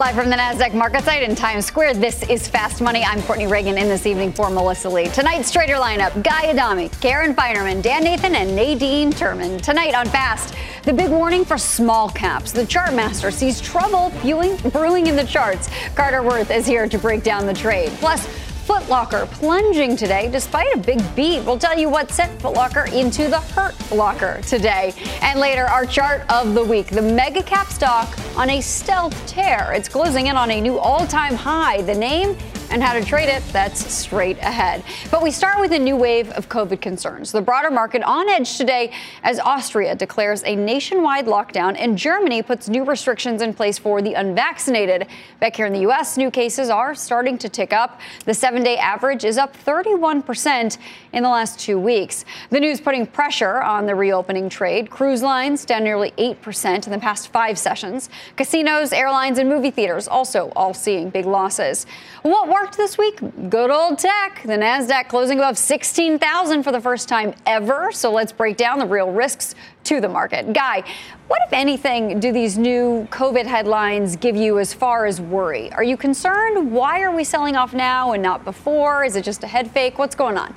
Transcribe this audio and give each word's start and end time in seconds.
Live 0.00 0.16
from 0.16 0.28
the 0.28 0.34
NASDAQ 0.34 0.74
market 0.74 1.04
site 1.04 1.22
in 1.22 1.36
Times 1.36 1.66
Square, 1.66 1.94
this 1.94 2.28
is 2.28 2.48
Fast 2.48 2.82
Money. 2.82 3.04
I'm 3.04 3.22
Courtney 3.22 3.46
Reagan 3.46 3.78
in 3.78 3.86
this 3.86 4.06
evening 4.06 4.32
for 4.32 4.50
Melissa 4.50 4.88
Lee. 4.88 5.06
Tonight's 5.06 5.52
trader 5.52 5.74
lineup 5.74 6.20
Guy 6.24 6.50
Adami, 6.50 6.88
Karen 7.00 7.32
Finerman, 7.32 7.80
Dan 7.80 8.02
Nathan, 8.02 8.34
and 8.34 8.56
Nadine 8.56 9.12
Terman. 9.12 9.62
Tonight 9.62 9.94
on 9.94 10.06
Fast, 10.06 10.56
the 10.82 10.92
big 10.92 11.10
warning 11.10 11.44
for 11.44 11.56
small 11.56 12.10
caps. 12.10 12.50
The 12.50 12.66
chart 12.66 12.92
master 12.92 13.30
sees 13.30 13.60
trouble 13.60 14.10
brewing 14.22 15.06
in 15.06 15.14
the 15.14 15.26
charts. 15.28 15.70
Carter 15.94 16.24
Worth 16.24 16.50
is 16.50 16.66
here 16.66 16.88
to 16.88 16.98
break 16.98 17.22
down 17.22 17.46
the 17.46 17.54
trade. 17.54 17.90
Plus, 18.00 18.26
Footlocker 18.66 19.30
plunging 19.30 19.94
today 19.94 20.30
despite 20.30 20.74
a 20.74 20.78
big 20.78 20.98
beat. 21.14 21.44
We'll 21.44 21.58
tell 21.58 21.78
you 21.78 21.90
what 21.90 22.10
sent 22.10 22.38
Footlocker 22.40 22.90
into 22.94 23.28
the 23.28 23.40
hurt 23.40 23.74
locker 23.92 24.40
today. 24.46 24.94
And 25.20 25.38
later, 25.38 25.64
our 25.64 25.84
chart 25.84 26.22
of 26.30 26.54
the 26.54 26.64
week. 26.64 26.86
The 26.86 27.02
mega 27.02 27.42
cap 27.42 27.66
stock 27.66 28.16
on 28.38 28.48
a 28.48 28.62
stealth 28.62 29.14
tear. 29.26 29.72
It's 29.74 29.88
closing 29.88 30.28
in 30.28 30.36
on 30.36 30.50
a 30.50 30.60
new 30.62 30.78
all 30.78 31.06
time 31.06 31.34
high. 31.34 31.82
The 31.82 31.94
name 31.94 32.38
and 32.70 32.82
how 32.82 32.92
to 32.92 33.04
trade 33.04 33.28
it, 33.28 33.42
that's 33.52 33.92
straight 33.92 34.38
ahead. 34.38 34.82
But 35.10 35.22
we 35.22 35.30
start 35.30 35.60
with 35.60 35.72
a 35.72 35.78
new 35.78 35.96
wave 35.96 36.30
of 36.32 36.48
COVID 36.48 36.80
concerns. 36.80 37.32
The 37.32 37.40
broader 37.40 37.70
market 37.70 38.02
on 38.02 38.28
edge 38.28 38.56
today 38.56 38.92
as 39.22 39.38
Austria 39.40 39.94
declares 39.94 40.42
a 40.44 40.56
nationwide 40.56 41.26
lockdown 41.26 41.76
and 41.78 41.96
Germany 41.96 42.42
puts 42.42 42.68
new 42.68 42.84
restrictions 42.84 43.42
in 43.42 43.54
place 43.54 43.78
for 43.78 44.02
the 44.02 44.14
unvaccinated. 44.14 45.06
Back 45.40 45.56
here 45.56 45.66
in 45.66 45.72
the 45.72 45.80
U.S., 45.80 46.16
new 46.16 46.30
cases 46.30 46.70
are 46.70 46.94
starting 46.94 47.38
to 47.38 47.48
tick 47.48 47.72
up. 47.72 48.00
The 48.24 48.34
seven 48.34 48.62
day 48.62 48.76
average 48.76 49.24
is 49.24 49.38
up 49.38 49.56
31% 49.56 50.78
in 51.12 51.22
the 51.22 51.28
last 51.28 51.58
two 51.58 51.78
weeks. 51.78 52.24
The 52.50 52.60
news 52.60 52.80
putting 52.80 53.06
pressure 53.06 53.62
on 53.62 53.86
the 53.86 53.94
reopening 53.94 54.48
trade. 54.48 54.90
Cruise 54.90 55.22
lines 55.22 55.64
down 55.64 55.84
nearly 55.84 56.12
8% 56.18 56.86
in 56.86 56.92
the 56.92 56.98
past 56.98 57.28
five 57.28 57.58
sessions. 57.58 58.10
Casinos, 58.36 58.92
airlines, 58.92 59.38
and 59.38 59.48
movie 59.48 59.70
theaters 59.70 60.08
also 60.08 60.52
all 60.56 60.74
seeing 60.74 61.10
big 61.10 61.26
losses. 61.26 61.86
What 62.22 62.48
worked 62.54 62.76
this 62.76 62.96
week? 62.96 63.18
Good 63.50 63.72
old 63.72 63.98
tech. 63.98 64.40
The 64.44 64.52
NASDAQ 64.52 65.08
closing 65.08 65.38
above 65.38 65.58
16,000 65.58 66.62
for 66.62 66.70
the 66.70 66.80
first 66.80 67.08
time 67.08 67.34
ever. 67.46 67.90
So 67.90 68.12
let's 68.12 68.30
break 68.30 68.56
down 68.56 68.78
the 68.78 68.86
real 68.86 69.10
risks 69.10 69.56
to 69.84 70.00
the 70.00 70.08
market. 70.08 70.52
Guy, 70.52 70.84
what, 71.26 71.40
if 71.48 71.52
anything, 71.52 72.20
do 72.20 72.30
these 72.30 72.56
new 72.56 73.08
COVID 73.10 73.44
headlines 73.44 74.14
give 74.14 74.36
you 74.36 74.60
as 74.60 74.72
far 74.72 75.04
as 75.04 75.20
worry? 75.20 75.72
Are 75.72 75.82
you 75.82 75.96
concerned? 75.96 76.70
Why 76.70 77.00
are 77.00 77.12
we 77.12 77.24
selling 77.24 77.56
off 77.56 77.74
now 77.74 78.12
and 78.12 78.22
not 78.22 78.44
before? 78.44 79.02
Is 79.02 79.16
it 79.16 79.24
just 79.24 79.42
a 79.42 79.48
head 79.48 79.68
fake? 79.72 79.98
What's 79.98 80.14
going 80.14 80.38
on? 80.38 80.54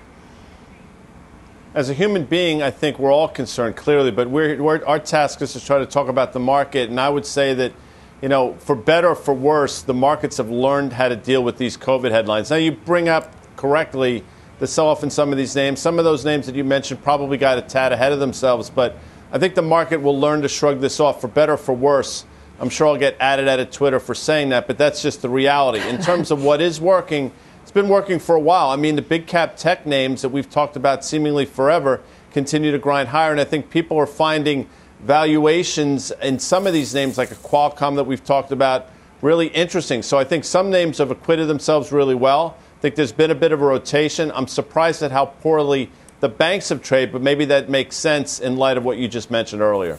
As 1.74 1.90
a 1.90 1.96
human 1.96 2.26
being, 2.26 2.62
I 2.62 2.70
think 2.70 3.00
we're 3.00 3.12
all 3.12 3.28
concerned, 3.28 3.76
clearly, 3.76 4.12
but 4.12 4.30
we're, 4.30 4.62
we're, 4.62 4.86
our 4.86 5.00
task 5.00 5.42
is 5.42 5.54
to 5.54 5.66
try 5.66 5.80
to 5.80 5.86
talk 5.88 6.10
about 6.10 6.32
the 6.32 6.40
market. 6.40 6.92
And 6.92 7.00
I 7.00 7.10
would 7.10 7.26
say 7.26 7.56
that 7.56 7.74
you 8.22 8.30
know, 8.30 8.54
for 8.56 8.76
better 8.76 9.10
or 9.10 9.16
for 9.16 9.34
worse, 9.34 9.82
the 9.82 9.94
markets 9.94 10.38
have 10.38 10.50
learned 10.50 10.94
how 10.94 11.08
to 11.08 11.16
deal 11.16 11.44
with 11.44 11.58
these 11.58 11.78
COVID 11.78 12.12
headlines. 12.12 12.50
Now, 12.50 12.56
you 12.56 12.72
bring 12.72 13.10
up 13.10 13.34
correctly 13.56 14.24
the 14.60 14.68
sell 14.68 14.88
off 14.88 15.04
in 15.04 15.10
some 15.10 15.32
of 15.32 15.38
these 15.38 15.56
names. 15.56 15.80
Some 15.80 16.00
of 16.00 16.06
those 16.06 16.26
names 16.26 16.48
that 16.48 16.56
you 16.56 16.64
mentioned 16.64 17.04
probably 17.04 17.38
got 17.38 17.58
a 17.58 17.62
tad 17.62 17.92
ahead 17.92 18.12
of 18.12 18.20
themselves, 18.20 18.70
but 18.70 18.98
I 19.32 19.38
think 19.38 19.56
the 19.56 19.62
market 19.62 20.02
will 20.02 20.20
learn 20.20 20.42
to 20.42 20.50
shrug 20.50 20.80
this 20.80 21.00
off 21.00 21.22
for 21.22 21.28
better 21.28 21.54
or 21.54 21.58
for 21.58 21.74
worse. 21.74 22.26
I'm 22.60 22.70
sure 22.70 22.88
I'll 22.88 22.98
get 22.98 23.18
added 23.20 23.48
at 23.48 23.72
Twitter 23.72 24.00
for 24.00 24.16
saying 24.16 24.50
that, 24.50 24.66
but 24.66 24.80
that's 24.80 25.02
just 25.02 25.22
the 25.22 25.30
reality. 25.30 25.88
In 25.88 26.02
terms 26.02 26.32
of 26.32 26.44
what 26.44 26.60
is 26.60 26.82
working, 26.82 27.32
it's 27.62 27.72
been 27.72 27.88
working 27.88 28.18
for 28.18 28.34
a 28.34 28.40
while. 28.40 28.70
I 28.70 28.78
mean, 28.78 28.96
the 28.96 29.04
big 29.04 29.28
cap 29.28 29.58
tech 29.58 29.86
names 29.86 30.24
that 30.24 30.30
we've 30.30 30.50
talked 30.50 30.76
about 30.76 31.06
seemingly 31.06 31.46
forever 31.46 32.02
continue 32.32 32.72
to 32.72 32.80
grind 32.80 33.10
higher, 33.10 33.32
and 33.32 33.40
I 33.40 33.44
think 33.44 33.70
people 33.70 33.98
are 33.98 34.08
finding 34.08 34.68
valuations 35.02 36.12
in 36.22 36.40
some 36.40 36.68
of 36.68 36.74
these 36.74 36.94
names, 36.94 37.18
like 37.18 37.32
a 37.32 37.36
Qualcomm 37.36 37.96
that 37.96 38.06
we've 38.06 38.24
talked 38.24 38.52
about, 38.52 38.90
really 39.22 39.48
interesting. 39.48 40.02
So 40.02 40.18
I 40.18 40.24
think 40.24 40.44
some 40.44 40.70
names 40.70 40.98
have 40.98 41.12
acquitted 41.12 41.48
themselves 41.48 41.92
really 41.92 42.16
well. 42.16 42.58
I 42.78 42.80
think 42.80 42.96
there's 42.96 43.12
been 43.12 43.32
a 43.32 43.36
bit 43.36 43.52
of 43.52 43.62
a 43.62 43.66
rotation. 43.66 44.32
I'm 44.34 44.48
surprised 44.48 45.02
at 45.04 45.12
how 45.12 45.26
poorly 45.26 45.90
the 46.20 46.30
banks 46.30 46.70
have 46.70 46.82
traded, 46.82 47.12
but 47.12 47.22
maybe 47.22 47.46
that 47.46 47.70
makes 47.70 47.96
sense 47.96 48.40
in 48.40 48.58
light 48.58 48.78
of 48.78 48.86
what 48.86 48.98
you 48.98 49.08
just 49.08 49.30
mentioned 49.32 49.62
earlier. 49.62 49.98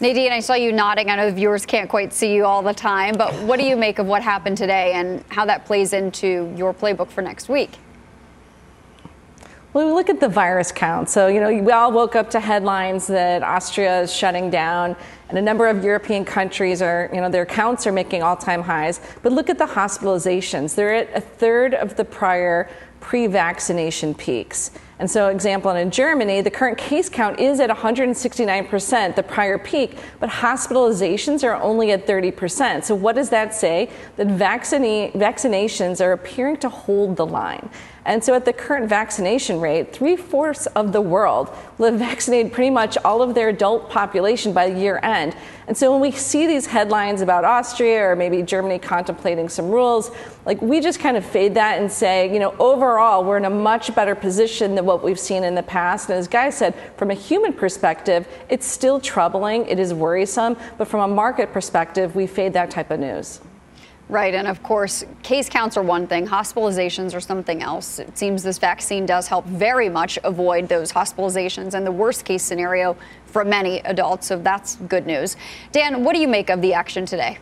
Nadine, 0.00 0.32
I 0.32 0.40
saw 0.40 0.54
you 0.54 0.72
nodding. 0.72 1.10
I 1.10 1.16
know 1.16 1.30
the 1.30 1.36
viewers 1.36 1.64
can't 1.64 1.88
quite 1.88 2.12
see 2.12 2.34
you 2.34 2.44
all 2.44 2.62
the 2.62 2.74
time, 2.74 3.14
but 3.16 3.32
what 3.44 3.60
do 3.60 3.64
you 3.64 3.76
make 3.76 4.00
of 4.00 4.06
what 4.06 4.20
happened 4.20 4.56
today 4.56 4.94
and 4.94 5.24
how 5.28 5.44
that 5.44 5.64
plays 5.64 5.92
into 5.92 6.52
your 6.56 6.74
playbook 6.74 7.08
for 7.08 7.22
next 7.22 7.48
week? 7.48 7.70
Well, 9.72 9.86
we 9.86 9.92
look 9.94 10.10
at 10.10 10.20
the 10.20 10.28
virus 10.28 10.70
count. 10.70 11.08
So, 11.08 11.28
you 11.28 11.40
know, 11.40 11.48
we 11.48 11.72
all 11.72 11.92
woke 11.92 12.14
up 12.14 12.28
to 12.30 12.40
headlines 12.40 13.06
that 13.06 13.42
Austria 13.42 14.02
is 14.02 14.12
shutting 14.12 14.50
down 14.50 14.94
and 15.30 15.38
a 15.38 15.40
number 15.40 15.66
of 15.66 15.82
European 15.82 16.26
countries 16.26 16.82
are, 16.82 17.08
you 17.10 17.22
know, 17.22 17.30
their 17.30 17.46
counts 17.46 17.86
are 17.86 17.92
making 17.92 18.22
all 18.22 18.36
time 18.36 18.60
highs. 18.60 19.00
But 19.22 19.32
look 19.32 19.48
at 19.48 19.56
the 19.56 19.64
hospitalizations. 19.64 20.74
They're 20.74 20.94
at 20.94 21.16
a 21.16 21.22
third 21.22 21.72
of 21.72 21.96
the 21.96 22.04
prior 22.04 22.68
pre 23.00 23.26
vaccination 23.26 24.14
peaks. 24.14 24.72
And 24.98 25.10
so, 25.10 25.28
example, 25.28 25.70
in 25.70 25.90
Germany, 25.90 26.42
the 26.42 26.50
current 26.50 26.76
case 26.76 27.08
count 27.08 27.40
is 27.40 27.58
at 27.58 27.70
169%, 27.70 29.16
the 29.16 29.22
prior 29.22 29.58
peak, 29.58 29.98
but 30.20 30.28
hospitalizations 30.28 31.42
are 31.42 31.54
only 31.54 31.92
at 31.92 32.06
30%. 32.06 32.84
So, 32.84 32.94
what 32.94 33.16
does 33.16 33.30
that 33.30 33.54
say? 33.54 33.90
That 34.16 34.26
vaccine, 34.26 35.10
vaccinations 35.12 36.04
are 36.04 36.12
appearing 36.12 36.58
to 36.58 36.68
hold 36.68 37.16
the 37.16 37.26
line. 37.26 37.70
And 38.04 38.22
so, 38.22 38.34
at 38.34 38.44
the 38.44 38.52
current 38.52 38.88
vaccination 38.88 39.60
rate, 39.60 39.92
three 39.92 40.16
fourths 40.16 40.66
of 40.66 40.92
the 40.92 41.00
world 41.00 41.54
will 41.78 41.90
have 41.90 42.00
vaccinated 42.10 42.52
pretty 42.52 42.70
much 42.70 42.98
all 43.04 43.22
of 43.22 43.34
their 43.34 43.48
adult 43.48 43.90
population 43.90 44.52
by 44.52 44.66
year 44.66 44.98
end. 45.02 45.36
And 45.68 45.76
so, 45.76 45.92
when 45.92 46.00
we 46.00 46.10
see 46.10 46.48
these 46.48 46.66
headlines 46.66 47.20
about 47.20 47.44
Austria 47.44 48.02
or 48.02 48.16
maybe 48.16 48.42
Germany 48.42 48.80
contemplating 48.80 49.48
some 49.48 49.70
rules, 49.70 50.10
like 50.44 50.60
we 50.60 50.80
just 50.80 50.98
kind 50.98 51.16
of 51.16 51.24
fade 51.24 51.54
that 51.54 51.80
and 51.80 51.90
say, 51.90 52.32
you 52.32 52.40
know, 52.40 52.56
overall, 52.58 53.22
we're 53.22 53.36
in 53.36 53.44
a 53.44 53.50
much 53.50 53.94
better 53.94 54.16
position 54.16 54.74
than 54.74 54.84
what 54.84 55.04
we've 55.04 55.20
seen 55.20 55.44
in 55.44 55.54
the 55.54 55.62
past. 55.62 56.10
And 56.10 56.18
as 56.18 56.26
Guy 56.26 56.50
said, 56.50 56.74
from 56.96 57.12
a 57.12 57.14
human 57.14 57.52
perspective, 57.52 58.26
it's 58.48 58.66
still 58.66 58.98
troubling, 58.98 59.66
it 59.66 59.78
is 59.78 59.94
worrisome, 59.94 60.56
but 60.76 60.88
from 60.88 61.00
a 61.08 61.14
market 61.14 61.52
perspective, 61.52 62.16
we 62.16 62.26
fade 62.26 62.52
that 62.54 62.68
type 62.68 62.90
of 62.90 62.98
news. 62.98 63.40
Right, 64.08 64.34
and 64.34 64.46
of 64.46 64.62
course, 64.62 65.04
case 65.22 65.48
counts 65.48 65.76
are 65.76 65.82
one 65.82 66.06
thing, 66.06 66.26
hospitalizations 66.26 67.14
are 67.14 67.20
something 67.20 67.62
else. 67.62 67.98
It 67.98 68.18
seems 68.18 68.42
this 68.42 68.58
vaccine 68.58 69.06
does 69.06 69.26
help 69.26 69.46
very 69.46 69.88
much 69.88 70.18
avoid 70.22 70.68
those 70.68 70.92
hospitalizations 70.92 71.72
and 71.74 71.86
the 71.86 71.92
worst 71.92 72.24
case 72.24 72.42
scenario 72.42 72.96
for 73.26 73.44
many 73.44 73.78
adults, 73.80 74.26
so 74.26 74.36
that's 74.38 74.76
good 74.76 75.06
news. 75.06 75.36
Dan, 75.70 76.04
what 76.04 76.14
do 76.14 76.20
you 76.20 76.28
make 76.28 76.50
of 76.50 76.60
the 76.60 76.74
action 76.74 77.06
today? 77.06 77.38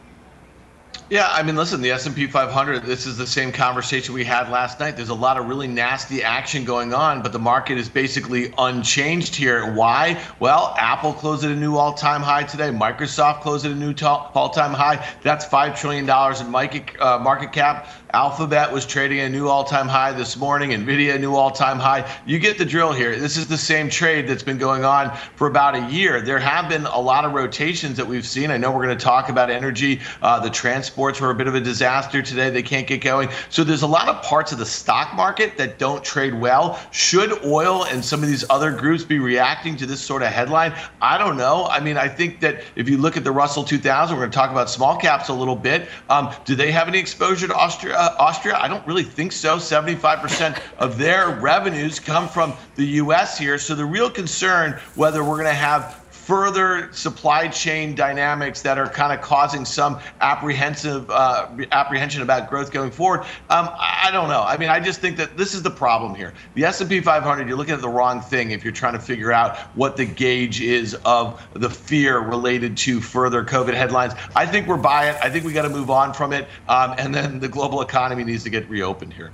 Yeah, 1.11 1.29
I 1.29 1.43
mean, 1.43 1.57
listen, 1.57 1.81
the 1.81 1.91
S&P 1.91 2.29
500, 2.29 2.85
this 2.85 3.05
is 3.05 3.17
the 3.17 3.27
same 3.27 3.51
conversation 3.51 4.15
we 4.15 4.23
had 4.23 4.49
last 4.49 4.79
night. 4.79 4.95
There's 4.95 5.09
a 5.09 5.15
lot 5.15 5.39
of 5.39 5.49
really 5.49 5.67
nasty 5.67 6.23
action 6.23 6.65
going 6.65 6.95
on, 6.95 7.21
but 7.21 7.33
the 7.33 7.39
market 7.41 7.79
is 7.79 7.89
basically 7.89 8.55
unchanged 8.57 9.35
here. 9.35 9.75
Why? 9.75 10.23
Well, 10.39 10.73
Apple 10.79 11.13
closed 11.13 11.45
at 11.45 11.51
a 11.51 11.57
new 11.57 11.77
all-time 11.77 12.23
high 12.23 12.45
today. 12.45 12.69
Microsoft 12.69 13.41
closed 13.41 13.67
at 13.67 13.73
a 13.73 13.75
new 13.75 13.93
all-time 14.05 14.73
high. 14.73 15.05
That's 15.25 15.45
$5 15.45 15.77
trillion 15.77 16.05
in 16.05 16.51
market, 16.53 17.01
uh, 17.01 17.19
market 17.19 17.51
cap. 17.51 17.89
Alphabet 18.13 18.73
was 18.73 18.85
trading 18.87 19.21
a 19.21 19.29
new 19.29 19.47
all-time 19.47 19.87
high 19.87 20.11
this 20.13 20.37
morning. 20.37 20.71
Nvidia 20.71 21.21
new 21.21 21.37
all-time 21.37 21.79
high. 21.79 22.11
You 22.27 22.41
get 22.41 22.59
the 22.59 22.65
drill 22.65 22.93
here. 22.93 23.17
This 23.17 23.37
is 23.37 23.47
the 23.47 23.57
same 23.57 23.89
trade 23.89 24.27
that's 24.27 24.43
been 24.43 24.59
going 24.59 24.85
on 24.85 25.17
for 25.37 25.47
about 25.47 25.77
a 25.77 25.87
year. 25.93 26.21
There 26.21 26.41
have 26.41 26.69
been 26.69 26.87
a 26.87 26.99
lot 26.99 27.25
of 27.25 27.33
rotations 27.33 27.97
that 27.99 28.07
we've 28.07 28.27
seen. 28.27 28.51
I 28.51 28.57
know 28.57 28.73
we're 28.73 28.85
going 28.85 28.99
to 28.99 29.05
talk 29.05 29.29
about 29.29 29.49
energy. 29.49 30.01
Uh, 30.23 30.41
the 30.41 30.51
transports 30.51 31.21
were 31.21 31.31
a 31.31 31.35
bit 31.37 31.47
of 31.47 31.55
a 31.55 31.61
disaster 31.61 32.21
today. 32.21 32.51
They 32.51 32.65
can't 32.65 32.87
get 32.87 33.01
going. 33.01 33.29
So 33.49 33.63
there's 33.63 33.83
a 33.83 33.87
lot 33.87 34.09
of 34.09 34.21
parts 34.23 34.51
of 34.51 34.59
the 34.59 34.67
stock 34.67 35.15
market 35.15 35.57
that 35.59 35.79
don't 35.79 36.03
trade 36.03 36.35
well. 36.35 36.81
Should 36.91 37.45
oil 37.45 37.85
and 37.85 38.05
some 38.05 38.25
of 38.25 38.29
these 38.29 38.45
other 38.51 38.73
groups 38.73 39.05
be 39.05 39.21
reacting 39.21 39.77
to 39.77 39.87
this 39.87 40.01
sort 40.01 40.23
of 40.23 40.29
headline? 40.29 40.75
I 41.01 41.17
don't 41.17 41.37
know. 41.37 41.67
I 41.67 41.79
mean, 41.79 41.97
I 41.97 42.09
think 42.09 42.41
that 42.41 42.65
if 42.75 42.89
you 42.89 42.99
look 42.99 43.17
at 43.17 43.23
the 43.23 43.33
Russell 43.33 43.63
2000, 43.63 44.17
we're 44.17 44.23
going 44.23 44.33
to 44.33 44.37
talk 44.37 44.51
about 44.51 44.69
small 44.69 44.97
caps 44.97 45.29
a 45.29 45.35
little 45.35 45.55
bit. 45.55 45.89
Um, 46.09 46.35
do 46.45 46.57
they 46.57 46.73
have 46.73 46.89
any 46.89 46.99
exposure 46.99 47.47
to 47.47 47.55
Austria? 47.55 48.00
Uh, 48.01 48.17
Austria? 48.19 48.57
I 48.57 48.67
don't 48.67 48.85
really 48.87 49.03
think 49.03 49.31
so. 49.31 49.59
75% 49.59 50.59
of 50.79 50.97
their 50.97 51.29
revenues 51.29 52.01
come 52.01 52.29
from 52.29 52.55
the 52.77 52.87
U.S. 52.87 53.39
here. 53.39 53.59
So 53.59 53.75
the 53.75 53.85
real 53.85 54.11
concern, 54.11 54.81
whether 54.95 55.23
we're 55.23 55.37
going 55.37 55.45
to 55.45 55.53
have 55.53 56.03
further 56.21 56.93
supply 56.93 57.49
chain 57.49 57.95
dynamics 57.95 58.63
that 58.63 58.79
are 58.79 58.89
kind 58.89 59.13
of 59.13 59.21
causing 59.25 59.65
some 59.65 59.99
apprehensive 60.21 61.11
uh, 61.11 61.49
apprehension 61.73 62.23
about 62.23 62.49
growth 62.49 62.71
going 62.71 62.91
forward. 62.91 63.21
Um, 63.49 63.69
I 63.79 64.11
don't 64.13 64.29
know. 64.29 64.43
I 64.43 64.57
mean, 64.57 64.69
I 64.69 64.81
just 64.81 65.01
think 65.01 65.17
that 65.17 65.37
this 65.37 65.55
is 65.55 65.63
the 65.63 65.71
problem 65.71 66.15
here. 66.15 66.35
The 66.55 66.65
S&P 66.65 67.01
500, 67.01 67.49
you're 67.49 67.57
looking 67.57 67.75
at 67.75 67.81
the 67.81 67.89
wrong 67.89 68.21
thing 68.21 68.51
if 68.51 68.63
you're 68.63 68.73
trying 68.73 68.93
to 68.93 68.99
figure 68.99 69.33
out 69.33 69.57
what 69.77 69.97
the 69.97 70.05
gauge 70.05 70.61
is 70.61 70.95
of 71.05 71.43
the 71.55 71.71
fear 71.71 72.19
related 72.19 72.77
to 72.79 73.01
further 73.01 73.43
COVID 73.45 73.75
headlines. 73.75 74.13
I 74.37 74.47
think 74.47 74.67
we're 74.67 74.77
by 74.77 75.11
it. 75.11 75.17
I 75.23 75.31
think 75.31 75.45
we 75.45 75.53
got 75.53 75.63
to 75.63 75.71
move 75.71 75.91
on 75.91 76.13
from 76.13 76.33
it, 76.33 76.47
um, 76.69 76.95
and 76.99 77.15
then 77.15 77.41
the 77.41 77.49
global 77.49 77.81
economy 77.81 78.25
needs 78.25 78.45
to 78.45 78.51
get 78.51 78.69
reopened 78.69 79.15
here. 79.15 79.33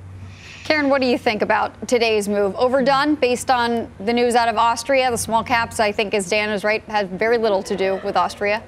Karen, 0.66 0.88
what 0.90 1.00
do 1.00 1.06
you 1.06 1.16
think 1.16 1.42
about 1.42 1.86
today's 1.86 2.28
move? 2.28 2.52
Overdone 2.56 3.14
based 3.14 3.52
on 3.52 3.88
the 4.00 4.12
news 4.12 4.34
out 4.34 4.48
of 4.48 4.56
Austria? 4.56 5.08
The 5.12 5.16
small 5.16 5.44
caps, 5.44 5.78
I 5.78 5.92
think, 5.92 6.12
as 6.12 6.28
Dan 6.28 6.50
is 6.50 6.64
right, 6.64 6.82
had 6.88 7.08
very 7.08 7.38
little 7.38 7.62
to 7.62 7.76
do 7.76 8.00
with 8.04 8.16
Austria. 8.16 8.64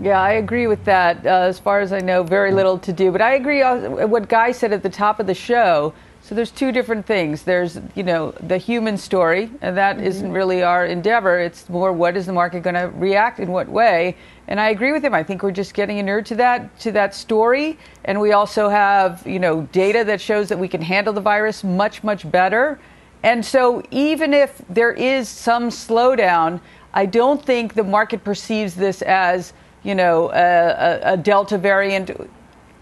Yeah, 0.00 0.20
I 0.20 0.32
agree 0.32 0.66
with 0.66 0.84
that. 0.86 1.24
Uh, 1.24 1.46
as 1.46 1.60
far 1.60 1.78
as 1.78 1.92
I 1.92 2.00
know, 2.00 2.24
very 2.24 2.50
little 2.50 2.78
to 2.80 2.92
do. 2.92 3.12
But 3.12 3.22
I 3.22 3.34
agree 3.34 3.62
uh, 3.62 4.08
what 4.08 4.28
Guy 4.28 4.50
said 4.50 4.72
at 4.72 4.82
the 4.82 4.90
top 4.90 5.20
of 5.20 5.28
the 5.28 5.34
show. 5.34 5.94
So 6.24 6.36
there's 6.36 6.52
two 6.52 6.70
different 6.70 7.04
things. 7.04 7.42
There's, 7.42 7.80
you 7.96 8.04
know, 8.04 8.30
the 8.40 8.56
human 8.56 8.96
story, 8.96 9.50
and 9.60 9.76
that 9.76 9.98
mm-hmm. 9.98 10.26
not 10.28 10.32
really 10.32 10.62
our 10.62 10.86
endeavor. 10.86 11.40
It's 11.40 11.68
more 11.68 11.92
what 11.92 12.16
is 12.16 12.26
the 12.26 12.32
market 12.32 12.62
going 12.62 12.76
to 12.76 12.92
react 12.94 13.40
in 13.40 13.50
what 13.50 13.68
way. 13.68 14.16
And 14.46 14.60
I 14.60 14.70
agree 14.70 14.92
with 14.92 15.04
him. 15.04 15.14
I 15.14 15.24
think 15.24 15.42
we're 15.42 15.50
just 15.50 15.74
getting 15.74 15.98
inured 15.98 16.26
to 16.26 16.36
that 16.36 16.78
to 16.80 16.92
that 16.92 17.14
story, 17.14 17.76
and 18.04 18.20
we 18.20 18.32
also 18.32 18.68
have 18.68 19.26
you 19.26 19.40
know 19.40 19.62
data 19.72 20.04
that 20.04 20.20
shows 20.20 20.48
that 20.48 20.58
we 20.58 20.68
can 20.68 20.80
handle 20.80 21.12
the 21.12 21.20
virus 21.20 21.64
much 21.64 22.04
much 22.04 22.30
better. 22.30 22.78
And 23.24 23.44
so 23.44 23.82
even 23.90 24.32
if 24.32 24.62
there 24.68 24.92
is 24.92 25.28
some 25.28 25.70
slowdown, 25.70 26.60
I 26.94 27.06
don't 27.06 27.44
think 27.44 27.74
the 27.74 27.84
market 27.84 28.22
perceives 28.24 28.74
this 28.74 29.02
as 29.02 29.52
you 29.82 29.94
know 29.96 30.30
a, 30.30 30.34
a, 30.34 31.12
a 31.14 31.16
Delta 31.16 31.58
variant. 31.58 32.10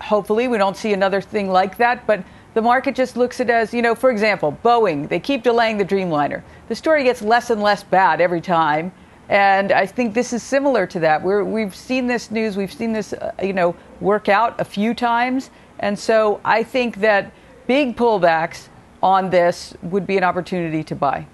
Hopefully, 0.03 0.47
we 0.49 0.59
don't 0.59 0.77
see 0.77 0.93
another 0.93 1.21
thing 1.21 1.51
like 1.51 1.77
that, 1.79 2.07
but 2.07 2.23
the 2.55 2.63
market 2.63 2.95
just 2.95 3.17
looks 3.17 3.41
at 3.41 3.49
it 3.49 3.53
as, 3.53 3.73
you 3.73 3.83
know, 3.83 3.95
for 3.95 4.11
example, 4.11 4.57
Boeing, 4.65 5.09
they 5.09 5.21
keep 5.21 5.43
delaying 5.43 5.79
the 5.79 5.85
Dreamliner. 5.85 6.43
The 6.69 6.75
story 6.75 7.05
gets 7.05 7.23
less 7.23 7.51
and 7.51 7.63
less 7.63 7.83
bad 7.83 8.21
every 8.21 8.41
time. 8.41 8.93
And 9.29 9.71
I 9.71 9.87
think 9.87 10.13
this 10.13 10.33
is 10.33 10.43
similar 10.43 10.87
to 10.89 11.01
that. 11.01 11.23
we 11.23 11.61
have 11.61 11.77
seen 11.77 12.09
this 12.09 12.33
news, 12.33 12.57
we've 12.57 12.73
seen 12.73 12.93
this, 12.93 13.13
uh, 13.13 13.33
you 13.41 13.53
know, 13.53 13.77
work 14.01 14.29
out 14.29 14.61
a 14.61 14.65
few 14.65 14.93
times. 14.93 15.51
And 15.79 15.97
so 15.97 16.41
I 16.45 16.65
think 16.65 16.97
that 16.97 17.33
big 17.69 17.97
pullbacks 17.97 18.67
on 19.03 19.31
this 19.31 19.75
would 19.83 20.07
be 20.07 20.17
an 20.17 20.25
opportunity 20.25 20.83
to 20.83 20.97
buy. 20.97 21.27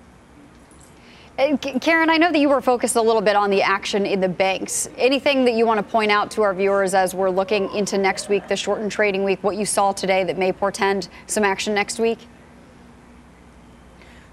Uh, 1.39 1.55
Karen, 1.59 2.09
I 2.09 2.17
know 2.17 2.33
that 2.33 2.39
you 2.39 2.49
were 2.49 2.63
focused 2.63 2.97
a 2.97 3.03
little 3.03 3.21
bit 3.21 3.37
on 3.37 3.51
the 3.51 3.61
action 3.61 4.07
in 4.07 4.21
the 4.21 4.29
banks. 4.29 4.89
Anything 4.97 5.45
that 5.45 5.53
you 5.53 5.67
want 5.67 5.77
to 5.77 5.83
point 5.83 6.11
out 6.11 6.31
to 6.31 6.43
our 6.43 6.55
viewers 6.55 6.95
as 6.95 7.15
we're 7.15 7.29
looking 7.29 7.71
into 7.75 7.99
next 7.99 8.31
week, 8.31 8.49
the 8.49 8.57
shortened 8.57 8.91
trading 8.91 9.23
week, 9.23 9.45
what 9.45 9.57
you 9.57 9.67
saw 9.67 9.93
today 9.93 10.25
that 10.25 10.39
may 10.39 10.51
portend 10.51 11.09
some 11.27 11.45
action 11.45 11.75
next 11.75 11.99
week? 11.99 12.21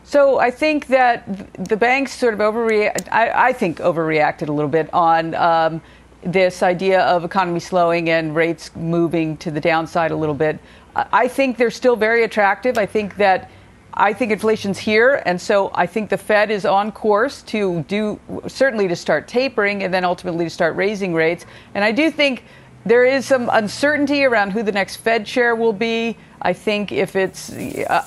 So 0.05 0.39
I 0.39 0.49
think 0.49 0.87
that 0.87 1.25
the 1.65 1.75
banks 1.75 2.13
sort 2.13 2.33
of 2.33 2.39
overreact. 2.39 3.09
I, 3.11 3.49
I 3.49 3.53
think 3.53 3.79
overreacted 3.79 4.47
a 4.47 4.53
little 4.53 4.71
bit 4.71 4.93
on 4.93 5.35
um, 5.35 5.81
this 6.23 6.63
idea 6.63 7.01
of 7.01 7.25
economy 7.25 7.59
slowing 7.59 8.11
and 8.11 8.33
rates 8.33 8.73
moving 8.77 9.35
to 9.37 9.51
the 9.51 9.59
downside 9.59 10.11
a 10.11 10.15
little 10.15 10.35
bit. 10.35 10.57
I 10.95 11.27
think 11.27 11.57
they're 11.57 11.71
still 11.71 11.97
very 11.97 12.23
attractive. 12.23 12.77
I 12.77 12.85
think 12.85 13.17
that 13.17 13.49
I 13.95 14.13
think 14.13 14.31
inflation's 14.31 14.79
here, 14.79 15.21
and 15.25 15.39
so 15.39 15.71
I 15.73 15.85
think 15.85 16.09
the 16.09 16.17
Fed 16.17 16.49
is 16.49 16.65
on 16.65 16.91
course 16.91 17.43
to 17.43 17.83
do 17.87 18.19
certainly 18.47 18.87
to 18.87 18.95
start 18.95 19.27
tapering 19.27 19.83
and 19.83 19.93
then 19.93 20.03
ultimately 20.03 20.45
to 20.45 20.49
start 20.49 20.75
raising 20.75 21.13
rates. 21.13 21.45
And 21.75 21.83
I 21.83 21.91
do 21.91 22.09
think 22.09 22.43
there 22.85 23.05
is 23.05 23.25
some 23.25 23.49
uncertainty 23.51 24.25
around 24.25 24.51
who 24.51 24.63
the 24.63 24.71
next 24.71 24.97
Fed 24.97 25.25
chair 25.25 25.55
will 25.55 25.73
be. 25.73 26.17
I 26.41 26.53
think 26.53 26.91
if 26.91 27.15
it's, 27.15 27.53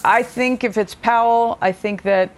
I 0.05 0.23
think 0.23 0.65
if 0.65 0.77
it's 0.77 0.95
Powell, 0.95 1.57
I 1.61 1.73
think 1.73 2.03
that 2.03 2.31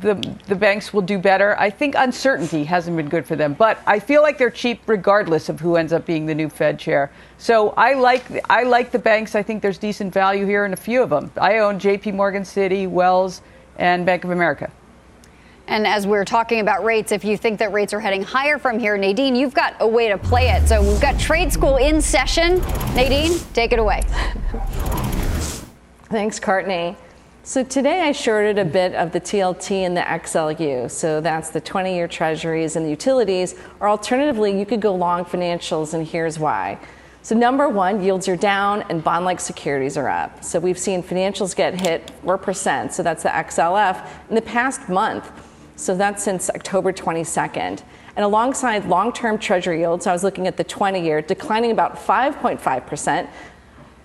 the 0.00 0.14
the 0.46 0.54
banks 0.54 0.92
will 0.92 1.02
do 1.02 1.18
better. 1.18 1.58
I 1.58 1.70
think 1.70 1.94
uncertainty 1.96 2.64
hasn't 2.64 2.96
been 2.96 3.08
good 3.08 3.26
for 3.26 3.36
them, 3.36 3.54
but 3.54 3.78
I 3.86 3.98
feel 3.98 4.22
like 4.22 4.38
they're 4.38 4.50
cheap 4.50 4.80
regardless 4.86 5.48
of 5.48 5.60
who 5.60 5.76
ends 5.76 5.92
up 5.92 6.06
being 6.06 6.26
the 6.26 6.34
new 6.34 6.48
Fed 6.48 6.78
chair. 6.78 7.10
So 7.38 7.70
I 7.70 7.94
like 7.94 8.24
I 8.50 8.62
like 8.62 8.90
the 8.90 8.98
banks. 8.98 9.34
I 9.34 9.42
think 9.42 9.62
there's 9.62 9.78
decent 9.78 10.12
value 10.12 10.46
here 10.46 10.64
in 10.64 10.72
a 10.72 10.76
few 10.76 11.02
of 11.02 11.10
them. 11.10 11.30
I 11.36 11.58
own 11.58 11.78
J.P. 11.78 12.12
Morgan, 12.12 12.42
Citi, 12.42 12.88
Wells, 12.88 13.42
and 13.76 14.06
Bank 14.06 14.24
of 14.24 14.30
America. 14.30 14.70
And 15.68 15.86
as 15.86 16.06
we're 16.06 16.24
talking 16.24 16.60
about 16.60 16.82
rates, 16.82 17.12
if 17.12 17.24
you 17.24 17.36
think 17.36 17.58
that 17.58 17.72
rates 17.72 17.92
are 17.92 18.00
heading 18.00 18.22
higher 18.22 18.58
from 18.58 18.78
here, 18.78 18.96
Nadine, 18.96 19.36
you've 19.36 19.52
got 19.52 19.76
a 19.80 19.86
way 19.86 20.08
to 20.08 20.16
play 20.16 20.48
it. 20.48 20.66
So 20.66 20.80
we've 20.82 21.00
got 21.00 21.20
trade 21.20 21.52
school 21.52 21.76
in 21.76 22.00
session. 22.00 22.60
Nadine, 22.94 23.38
take 23.52 23.72
it 23.72 23.78
away. 23.78 24.02
Thanks, 26.08 26.40
Courtney. 26.40 26.96
So 27.48 27.64
today 27.64 28.02
I 28.02 28.12
shorted 28.12 28.58
a 28.58 28.64
bit 28.66 28.94
of 28.94 29.12
the 29.12 29.22
TLT 29.22 29.70
and 29.70 29.96
the 29.96 30.02
XLU. 30.02 30.90
So 30.90 31.22
that's 31.22 31.48
the 31.48 31.62
20 31.62 31.94
year 31.94 32.06
treasuries 32.06 32.76
and 32.76 32.84
the 32.84 32.90
utilities. 32.90 33.54
Or 33.80 33.88
alternatively, 33.88 34.58
you 34.58 34.66
could 34.66 34.82
go 34.82 34.94
long 34.94 35.24
financials, 35.24 35.94
and 35.94 36.06
here's 36.06 36.38
why. 36.38 36.78
So, 37.22 37.34
number 37.34 37.66
one, 37.66 38.02
yields 38.02 38.28
are 38.28 38.36
down 38.36 38.82
and 38.90 39.02
bond 39.02 39.24
like 39.24 39.40
securities 39.40 39.96
are 39.96 40.10
up. 40.10 40.44
So, 40.44 40.60
we've 40.60 40.78
seen 40.78 41.02
financials 41.02 41.56
get 41.56 41.80
hit 41.80 42.12
4%. 42.22 42.92
So, 42.92 43.02
that's 43.02 43.22
the 43.22 43.30
XLF 43.30 44.06
in 44.28 44.34
the 44.34 44.42
past 44.42 44.90
month. 44.90 45.32
So, 45.76 45.96
that's 45.96 46.22
since 46.22 46.50
October 46.50 46.92
22nd. 46.92 47.82
And 48.16 48.24
alongside 48.26 48.84
long 48.84 49.10
term 49.10 49.38
treasury 49.38 49.78
yields, 49.78 50.06
I 50.06 50.12
was 50.12 50.22
looking 50.22 50.46
at 50.46 50.58
the 50.58 50.64
20 50.64 51.02
year, 51.02 51.22
declining 51.22 51.70
about 51.70 51.96
5.5%. 51.96 53.26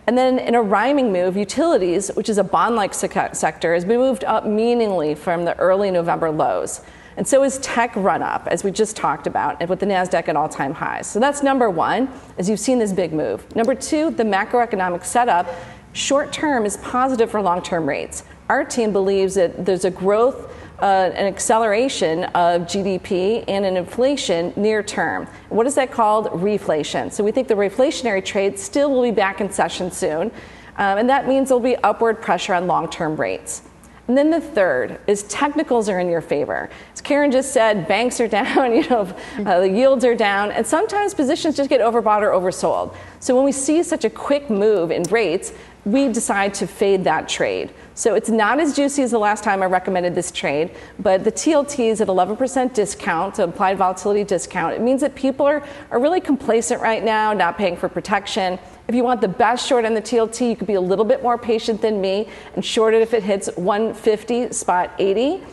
And 0.05 0.17
then 0.17 0.37
in 0.39 0.55
a 0.55 0.61
rhyming 0.61 1.13
move, 1.13 1.37
utilities, 1.37 2.09
which 2.09 2.29
is 2.29 2.37
a 2.37 2.43
bond 2.43 2.75
like 2.75 2.93
sector, 2.93 3.73
has 3.73 3.85
been 3.85 3.99
moved 3.99 4.23
up 4.25 4.45
meaningfully 4.45 5.15
from 5.15 5.45
the 5.45 5.57
early 5.59 5.91
November 5.91 6.29
lows. 6.29 6.81
And 7.15 7.27
so 7.27 7.43
is 7.43 7.59
tech 7.59 7.95
run 7.95 8.23
up, 8.23 8.47
as 8.47 8.63
we 8.63 8.71
just 8.71 8.95
talked 8.97 9.27
about, 9.27 9.67
with 9.69 9.79
the 9.79 9.85
NASDAQ 9.85 10.27
at 10.29 10.35
all 10.35 10.49
time 10.49 10.73
highs. 10.73 11.07
So 11.07 11.19
that's 11.19 11.43
number 11.43 11.69
one, 11.69 12.09
as 12.37 12.49
you've 12.49 12.59
seen 12.59 12.79
this 12.79 12.91
big 12.91 13.13
move. 13.13 13.55
Number 13.55 13.75
two, 13.75 14.09
the 14.09 14.23
macroeconomic 14.23 15.05
setup 15.05 15.47
short 15.93 16.33
term 16.33 16.65
is 16.65 16.77
positive 16.77 17.29
for 17.29 17.41
long 17.41 17.61
term 17.61 17.87
rates. 17.87 18.23
Our 18.49 18.65
team 18.65 18.91
believes 18.91 19.35
that 19.35 19.65
there's 19.65 19.85
a 19.85 19.91
growth 19.91 20.52
uh, 20.79 21.11
an 21.13 21.25
acceleration 21.25 22.25
of 22.25 22.63
GDP 22.63 23.43
and 23.47 23.65
an 23.65 23.77
inflation 23.77 24.53
near 24.55 24.83
term. 24.83 25.27
What 25.49 25.67
is 25.67 25.75
that 25.75 25.91
called? 25.91 26.27
Reflation. 26.27 27.11
So 27.11 27.23
we 27.23 27.31
think 27.31 27.47
the 27.47 27.53
reflationary 27.53 28.23
trade 28.23 28.59
still 28.59 28.91
will 28.91 29.03
be 29.03 29.11
back 29.11 29.41
in 29.41 29.51
session 29.51 29.91
soon, 29.91 30.31
um, 30.77 30.97
and 30.97 31.09
that 31.09 31.27
means 31.27 31.49
there'll 31.49 31.61
be 31.61 31.75
upward 31.77 32.21
pressure 32.21 32.53
on 32.53 32.67
long 32.67 32.89
term 32.89 33.15
rates. 33.15 33.63
And 34.07 34.17
then 34.17 34.29
the 34.29 34.41
third 34.41 34.99
is 35.07 35.23
technicals 35.23 35.87
are 35.87 35.99
in 35.99 36.09
your 36.09 36.19
favor. 36.19 36.69
As 36.93 36.99
Karen 36.99 37.31
just 37.31 37.53
said, 37.53 37.87
banks 37.87 38.19
are 38.19 38.27
down, 38.39 38.75
you 38.75 38.87
know, 38.89 39.15
uh, 39.45 39.59
the 39.61 39.69
yields 39.69 40.03
are 40.03 40.15
down, 40.15 40.51
and 40.51 40.67
sometimes 40.67 41.13
positions 41.13 41.55
just 41.55 41.69
get 41.69 41.79
overbought 41.79 42.21
or 42.21 42.31
oversold. 42.31 42.95
So 43.21 43.33
when 43.35 43.45
we 43.45 43.53
see 43.53 43.81
such 43.83 44.03
a 44.03 44.09
quick 44.09 44.49
move 44.49 44.91
in 44.91 45.03
rates, 45.03 45.53
we 45.85 46.07
decide 46.07 46.53
to 46.55 46.67
fade 46.67 47.03
that 47.03 47.27
trade. 47.27 47.73
So 47.95 48.15
it's 48.15 48.29
not 48.29 48.59
as 48.59 48.75
juicy 48.75 49.03
as 49.03 49.11
the 49.11 49.19
last 49.19 49.43
time 49.43 49.61
I 49.61 49.65
recommended 49.65 50.15
this 50.15 50.31
trade, 50.31 50.71
but 50.99 51.23
the 51.23 51.31
TLT 51.31 51.91
is 51.91 52.01
at 52.01 52.07
11% 52.07 52.73
discount, 52.73 53.35
so 53.35 53.43
implied 53.43 53.77
volatility 53.77 54.23
discount. 54.23 54.73
It 54.73 54.81
means 54.81 55.01
that 55.01 55.13
people 55.13 55.45
are, 55.45 55.63
are 55.91 55.99
really 55.99 56.21
complacent 56.21 56.81
right 56.81 57.03
now, 57.03 57.33
not 57.33 57.57
paying 57.57 57.75
for 57.75 57.89
protection. 57.89 58.57
If 58.87 58.95
you 58.95 59.03
want 59.03 59.21
the 59.21 59.27
best 59.27 59.67
short 59.67 59.85
on 59.85 59.93
the 59.93 60.01
TLT, 60.01 60.49
you 60.49 60.55
could 60.55 60.67
be 60.67 60.73
a 60.73 60.81
little 60.81 61.05
bit 61.05 61.21
more 61.21 61.37
patient 61.37 61.81
than 61.81 61.99
me 62.01 62.27
and 62.55 62.63
short 62.63 62.93
it 62.93 63.01
if 63.01 63.13
it 63.13 63.23
hits 63.23 63.49
150 63.55 64.53
spot 64.53 64.91
80. 64.97 65.43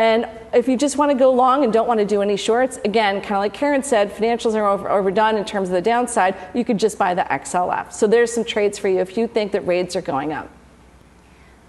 And 0.00 0.26
if 0.54 0.66
you 0.66 0.78
just 0.78 0.96
want 0.96 1.10
to 1.10 1.14
go 1.14 1.30
long 1.30 1.62
and 1.62 1.70
don't 1.70 1.86
want 1.86 2.00
to 2.00 2.06
do 2.06 2.22
any 2.22 2.38
shorts, 2.38 2.78
again, 2.86 3.20
kind 3.20 3.32
of 3.32 3.40
like 3.40 3.52
Karen 3.52 3.82
said, 3.82 4.10
financials 4.10 4.54
are 4.54 4.66
over, 4.66 4.88
overdone 4.88 5.36
in 5.36 5.44
terms 5.44 5.68
of 5.68 5.74
the 5.74 5.82
downside. 5.82 6.34
You 6.54 6.64
could 6.64 6.78
just 6.78 6.96
buy 6.96 7.12
the 7.12 7.20
XLF. 7.24 7.92
So 7.92 8.06
there's 8.06 8.32
some 8.32 8.42
trades 8.42 8.78
for 8.78 8.88
you 8.88 9.00
if 9.00 9.18
you 9.18 9.26
think 9.26 9.52
that 9.52 9.66
rates 9.66 9.94
are 9.96 10.00
going 10.00 10.32
up. 10.32 10.48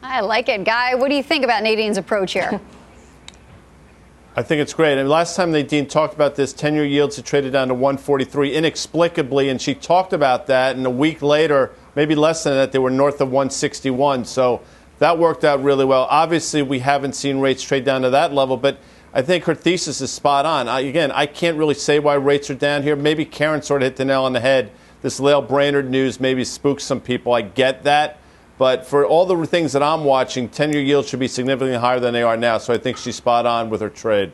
I 0.02 0.22
like 0.22 0.48
it, 0.48 0.64
Guy. 0.64 0.96
What 0.96 1.10
do 1.10 1.16
you 1.16 1.24
think 1.24 1.44
about 1.44 1.62
Nadine's 1.62 1.98
approach 1.98 2.32
here? 2.32 2.62
I 4.38 4.44
think 4.44 4.62
it's 4.62 4.74
great. 4.74 4.98
And 4.98 5.10
last 5.10 5.36
time 5.36 5.52
Nadine 5.52 5.86
talked 5.86 6.14
about 6.14 6.36
this, 6.36 6.54
10 6.54 6.74
year 6.74 6.86
yields 6.86 7.18
had 7.18 7.26
traded 7.26 7.52
down 7.52 7.68
to 7.68 7.74
143 7.74 8.56
inexplicably, 8.56 9.50
and 9.50 9.62
she 9.62 9.76
talked 9.76 10.14
about 10.14 10.48
that. 10.48 10.78
And 10.78 10.86
a 10.86 10.90
week 10.90 11.22
later, 11.22 11.72
maybe 11.98 12.16
less 12.16 12.46
than 12.46 12.54
that, 12.54 12.72
they 12.72 12.80
were 12.80 12.90
north 12.90 13.20
of 13.20 13.28
161. 13.28 14.24
So 14.24 14.62
that 15.01 15.17
worked 15.17 15.43
out 15.43 15.63
really 15.63 15.84
well. 15.84 16.05
Obviously, 16.12 16.62
we 16.62 16.77
haven't 16.77 17.13
seen 17.15 17.39
rates 17.39 17.63
trade 17.63 17.84
down 17.84 18.03
to 18.03 18.12
that 18.12 18.34
level, 18.34 18.55
but 18.55 18.77
I 19.15 19.24
think 19.24 19.46
her 19.46 19.55
thesis 19.55 20.00
is 20.00 20.12
spot 20.12 20.46
on. 20.46 20.67
I, 20.67 20.81
again, 20.81 21.12
I 21.12 21.25
can't 21.25 21.58
really 21.58 21.74
say 21.74 21.98
why 21.98 22.13
rates 22.13 22.51
are 22.51 22.55
down 22.55 22.84
here. 22.84 22.96
Maybe 22.96 23.25
Karen 23.25 23.63
sort 23.63 23.81
of 23.81 23.88
hit 23.88 23.96
the 23.96 24.05
nail 24.05 24.25
on 24.25 24.34
the 24.34 24.39
head. 24.39 24.70
This 25.01 25.20
Lael 25.20 25.41
Brainerd 25.41 25.89
news 25.89 26.20
maybe 26.20 26.43
spooks 26.43 26.84
some 26.84 27.01
people. 27.01 27.34
I 27.34 27.41
get 27.41 27.81
that. 27.84 28.20
But 28.60 28.86
for 28.86 29.03
all 29.03 29.25
the 29.25 29.43
things 29.48 29.74
that 29.74 29.81
I'm 29.81 30.03
watching, 30.03 30.48
10 30.48 30.72
year 30.72 30.84
yields 30.84 31.10
should 31.10 31.20
be 31.20 31.27
significantly 31.27 31.79
higher 31.79 32.00
than 32.00 32.13
they 32.13 32.22
are 32.22 32.38
now. 32.38 32.60
So 32.60 32.72
I 32.72 32.77
think 32.77 32.98
she's 32.98 33.15
spot 33.15 33.48
on 33.48 33.72
with 33.72 33.81
her 33.81 33.89
trade. 33.89 34.31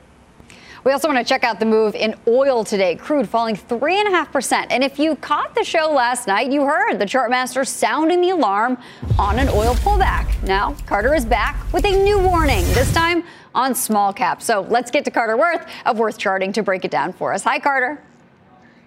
We 0.87 0.93
also 0.93 1.09
want 1.09 1.19
to 1.19 1.25
check 1.25 1.43
out 1.43 1.59
the 1.59 1.65
move 1.65 1.95
in 1.95 2.15
oil 2.29 2.63
today. 2.63 2.95
Crude 2.95 3.27
falling 3.27 3.57
3.5%. 3.57 4.67
And 4.69 4.85
if 4.85 4.97
you 4.97 5.17
caught 5.17 5.53
the 5.53 5.65
show 5.65 5.91
last 5.91 6.27
night, 6.27 6.49
you 6.49 6.63
heard 6.63 6.97
the 6.97 7.03
chartmaster 7.03 7.67
sounding 7.67 8.21
the 8.21 8.29
alarm 8.29 8.77
on 9.19 9.37
an 9.37 9.49
oil 9.49 9.75
pullback. 9.75 10.41
Now, 10.43 10.77
Carter 10.85 11.13
is 11.13 11.25
back 11.25 11.61
with 11.73 11.83
a 11.83 11.91
new 11.91 12.17
warning, 12.19 12.63
this 12.67 12.93
time 12.93 13.25
on 13.53 13.75
small 13.75 14.13
cap. 14.13 14.41
So 14.41 14.61
let's 14.69 14.89
get 14.89 15.03
to 15.03 15.11
Carter 15.11 15.35
Worth 15.35 15.67
of 15.85 15.99
Worth 15.99 16.17
Charting 16.17 16.53
to 16.53 16.63
break 16.63 16.85
it 16.85 16.91
down 16.91 17.11
for 17.11 17.33
us. 17.33 17.43
Hi, 17.43 17.59
Carter. 17.59 18.01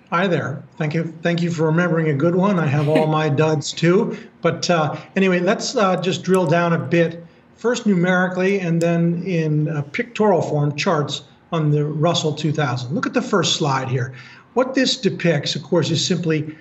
Hi 0.09 0.26
there. 0.26 0.62
Thank 0.78 0.95
you. 0.95 1.12
Thank 1.21 1.42
you 1.42 1.50
for 1.50 1.66
remembering 1.66 2.09
a 2.09 2.14
good 2.14 2.35
one. 2.35 2.59
I 2.59 2.66
have 2.66 2.88
all 2.88 3.07
my 3.19 3.28
duds 3.28 3.73
too. 3.75 4.16
But 4.40 4.71
uh, 4.71 4.97
anyway, 5.16 5.40
let's 5.40 5.76
uh, 5.76 6.00
just 6.00 6.23
drill 6.23 6.47
down 6.47 6.73
a 6.73 6.78
bit. 6.78 7.26
First 7.57 7.85
numerically, 7.85 8.61
and 8.61 8.80
then 8.80 9.23
in 9.25 9.69
uh, 9.69 9.83
pictorial 9.83 10.40
form, 10.40 10.75
charts 10.76 11.25
on 11.52 11.71
the 11.71 11.85
Russell 11.85 12.35
2000. 12.35 12.95
Look 12.95 13.07
at 13.07 13.14
the 13.14 13.23
first 13.23 13.57
slide 13.57 13.88
here. 13.88 14.14
What 14.54 14.75
this 14.75 14.97
depicts, 14.97 15.54
of 15.54 15.62
course, 15.62 15.90
is 15.90 16.04
simply 16.04 16.57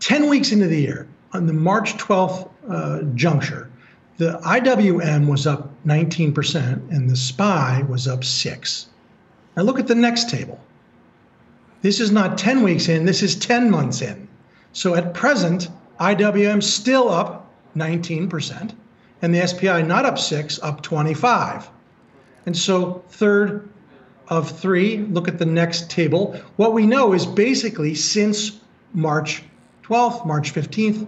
10 0.00 0.28
weeks 0.28 0.52
into 0.52 0.66
the 0.66 0.80
year, 0.80 1.06
on 1.32 1.46
the 1.46 1.52
March 1.52 1.94
12th 1.96 2.48
uh, 2.68 3.02
juncture, 3.14 3.70
the 4.16 4.38
IWM 4.44 5.26
was 5.28 5.46
up 5.46 5.70
19% 5.86 6.90
and 6.90 7.08
the 7.08 7.16
SPY 7.16 7.84
was 7.88 8.06
up 8.06 8.24
6. 8.24 8.86
Now 9.56 9.62
look 9.62 9.78
at 9.78 9.86
the 9.86 9.94
next 9.94 10.28
table. 10.28 10.60
This 11.82 12.00
is 12.00 12.10
not 12.10 12.36
10 12.36 12.62
weeks 12.62 12.88
in, 12.88 13.06
this 13.06 13.22
is 13.22 13.34
10 13.36 13.70
months 13.70 14.02
in. 14.02 14.28
So 14.72 14.94
at 14.94 15.14
present, 15.14 15.68
IWM 15.98 16.62
still 16.62 17.08
up 17.08 17.50
19%, 17.76 18.74
and 19.22 19.34
the 19.34 19.46
SPY 19.46 19.82
not 19.82 20.04
up 20.04 20.18
6, 20.18 20.62
up 20.62 20.82
25. 20.82 21.70
And 22.50 22.58
so 22.58 23.04
third 23.10 23.68
of 24.26 24.50
three, 24.50 25.06
look 25.12 25.28
at 25.28 25.38
the 25.38 25.46
next 25.46 25.88
table. 25.88 26.34
What 26.56 26.72
we 26.72 26.84
know 26.84 27.12
is 27.12 27.24
basically 27.24 27.94
since 27.94 28.58
March 28.92 29.44
12th, 29.84 30.26
March 30.26 30.52
15th, 30.52 31.06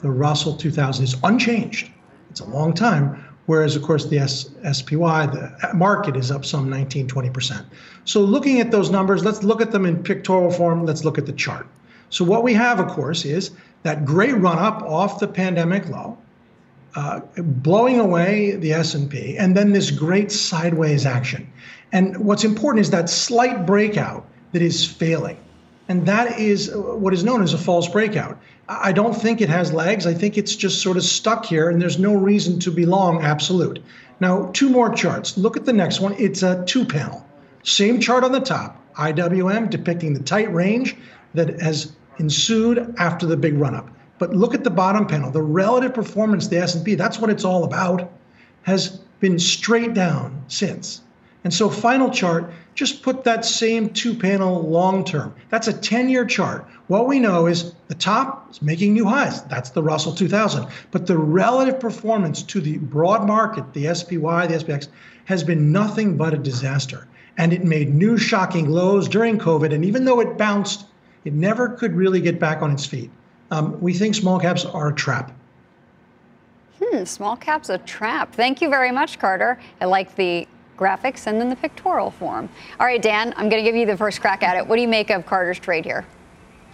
the 0.00 0.10
Russell 0.10 0.54
2000 0.54 1.02
is 1.02 1.16
unchanged. 1.24 1.90
It's 2.28 2.40
a 2.40 2.44
long 2.44 2.74
time. 2.74 3.24
Whereas, 3.46 3.74
of 3.74 3.80
course, 3.80 4.04
the 4.04 4.18
S- 4.18 4.50
SPY, 4.70 5.24
the 5.28 5.70
market 5.72 6.14
is 6.14 6.30
up 6.30 6.44
some 6.44 6.68
19, 6.68 7.08
20%. 7.08 7.64
So, 8.04 8.20
looking 8.20 8.60
at 8.60 8.70
those 8.70 8.90
numbers, 8.90 9.24
let's 9.24 9.42
look 9.42 9.62
at 9.62 9.72
them 9.72 9.86
in 9.86 10.02
pictorial 10.02 10.50
form. 10.50 10.84
Let's 10.84 11.06
look 11.06 11.16
at 11.16 11.24
the 11.24 11.32
chart. 11.32 11.66
So, 12.10 12.22
what 12.22 12.42
we 12.42 12.52
have, 12.52 12.80
of 12.80 12.88
course, 12.88 13.24
is 13.24 13.52
that 13.82 14.04
great 14.04 14.36
run 14.36 14.58
up 14.58 14.82
off 14.82 15.20
the 15.20 15.26
pandemic 15.26 15.88
low, 15.88 16.18
uh, 16.94 17.20
blowing 17.36 17.98
away 17.98 18.56
the 18.56 18.72
S&P, 18.72 19.36
and 19.38 19.56
then 19.56 19.72
this 19.72 19.90
great 19.90 20.30
sideways 20.30 21.06
action. 21.06 21.50
And 21.92 22.16
what's 22.18 22.44
important 22.44 22.80
is 22.80 22.90
that 22.90 23.08
slight 23.08 23.66
breakout 23.66 24.26
that 24.52 24.62
is 24.62 24.86
failing. 24.86 25.38
And 25.88 26.06
that 26.06 26.38
is 26.38 26.70
what 26.74 27.12
is 27.12 27.24
known 27.24 27.42
as 27.42 27.54
a 27.54 27.58
false 27.58 27.88
breakout. 27.88 28.38
I 28.68 28.92
don't 28.92 29.14
think 29.14 29.40
it 29.40 29.48
has 29.48 29.72
legs. 29.72 30.06
I 30.06 30.14
think 30.14 30.38
it's 30.38 30.54
just 30.54 30.80
sort 30.80 30.96
of 30.96 31.02
stuck 31.02 31.44
here, 31.44 31.68
and 31.68 31.82
there's 31.82 31.98
no 31.98 32.14
reason 32.14 32.58
to 32.60 32.70
be 32.70 32.86
long 32.86 33.22
absolute. 33.22 33.82
Now, 34.20 34.50
two 34.52 34.68
more 34.68 34.94
charts. 34.94 35.36
Look 35.36 35.56
at 35.56 35.64
the 35.64 35.72
next 35.72 36.00
one. 36.00 36.14
It's 36.18 36.42
a 36.42 36.64
two 36.64 36.84
panel. 36.84 37.26
Same 37.64 38.00
chart 38.00 38.24
on 38.24 38.32
the 38.32 38.40
top, 38.40 38.80
IWM 38.96 39.68
depicting 39.68 40.14
the 40.14 40.22
tight 40.22 40.52
range 40.52 40.96
that 41.34 41.60
has 41.60 41.92
ensued 42.18 42.94
after 42.98 43.26
the 43.26 43.36
big 43.36 43.54
run 43.54 43.74
up. 43.74 43.88
But 44.22 44.36
look 44.36 44.54
at 44.54 44.62
the 44.62 44.70
bottom 44.70 45.04
panel. 45.04 45.32
The 45.32 45.42
relative 45.42 45.94
performance, 45.94 46.46
the 46.46 46.58
S&P, 46.58 46.94
that's 46.94 47.18
what 47.18 47.28
it's 47.28 47.44
all 47.44 47.64
about, 47.64 48.08
has 48.62 49.00
been 49.18 49.36
straight 49.36 49.94
down 49.94 50.44
since. 50.46 51.00
And 51.42 51.52
so 51.52 51.68
final 51.68 52.08
chart, 52.08 52.52
just 52.76 53.02
put 53.02 53.24
that 53.24 53.44
same 53.44 53.90
two 53.90 54.14
panel 54.14 54.62
long 54.62 55.04
term. 55.04 55.34
That's 55.48 55.66
a 55.66 55.72
10 55.72 56.08
year 56.08 56.24
chart. 56.24 56.64
What 56.86 57.08
we 57.08 57.18
know 57.18 57.48
is 57.48 57.72
the 57.88 57.96
top 57.96 58.48
is 58.48 58.62
making 58.62 58.92
new 58.92 59.06
highs. 59.06 59.42
That's 59.46 59.70
the 59.70 59.82
Russell 59.82 60.14
2000. 60.14 60.68
But 60.92 61.08
the 61.08 61.18
relative 61.18 61.80
performance 61.80 62.44
to 62.44 62.60
the 62.60 62.78
broad 62.78 63.26
market, 63.26 63.74
the 63.74 63.92
SPY, 63.92 64.46
the 64.46 64.54
SPX, 64.54 64.86
has 65.24 65.42
been 65.42 65.72
nothing 65.72 66.16
but 66.16 66.32
a 66.32 66.38
disaster. 66.38 67.08
And 67.38 67.52
it 67.52 67.64
made 67.64 67.92
new 67.92 68.16
shocking 68.16 68.70
lows 68.70 69.08
during 69.08 69.40
COVID. 69.40 69.74
And 69.74 69.84
even 69.84 70.04
though 70.04 70.20
it 70.20 70.38
bounced, 70.38 70.86
it 71.24 71.32
never 71.32 71.70
could 71.70 71.96
really 71.96 72.20
get 72.20 72.38
back 72.38 72.62
on 72.62 72.70
its 72.70 72.86
feet. 72.86 73.10
Um, 73.52 73.78
we 73.82 73.92
think 73.92 74.14
small 74.14 74.40
caps 74.40 74.64
are 74.64 74.88
a 74.88 74.94
trap. 74.94 75.30
Hmm, 76.82 77.04
small 77.04 77.36
caps 77.36 77.68
a 77.68 77.76
trap. 77.76 78.34
Thank 78.34 78.62
you 78.62 78.70
very 78.70 78.90
much, 78.90 79.18
Carter. 79.18 79.60
I 79.78 79.84
like 79.84 80.16
the 80.16 80.48
graphics 80.78 81.26
and 81.26 81.38
then 81.38 81.50
the 81.50 81.56
pictorial 81.56 82.10
form. 82.10 82.48
All 82.80 82.86
right, 82.86 83.00
Dan, 83.00 83.34
I'm 83.36 83.50
going 83.50 83.62
to 83.62 83.70
give 83.70 83.76
you 83.76 83.84
the 83.84 83.96
first 83.96 84.22
crack 84.22 84.42
at 84.42 84.56
it. 84.56 84.66
What 84.66 84.76
do 84.76 84.82
you 84.82 84.88
make 84.88 85.10
of 85.10 85.26
Carter's 85.26 85.58
trade 85.58 85.84
here? 85.84 86.06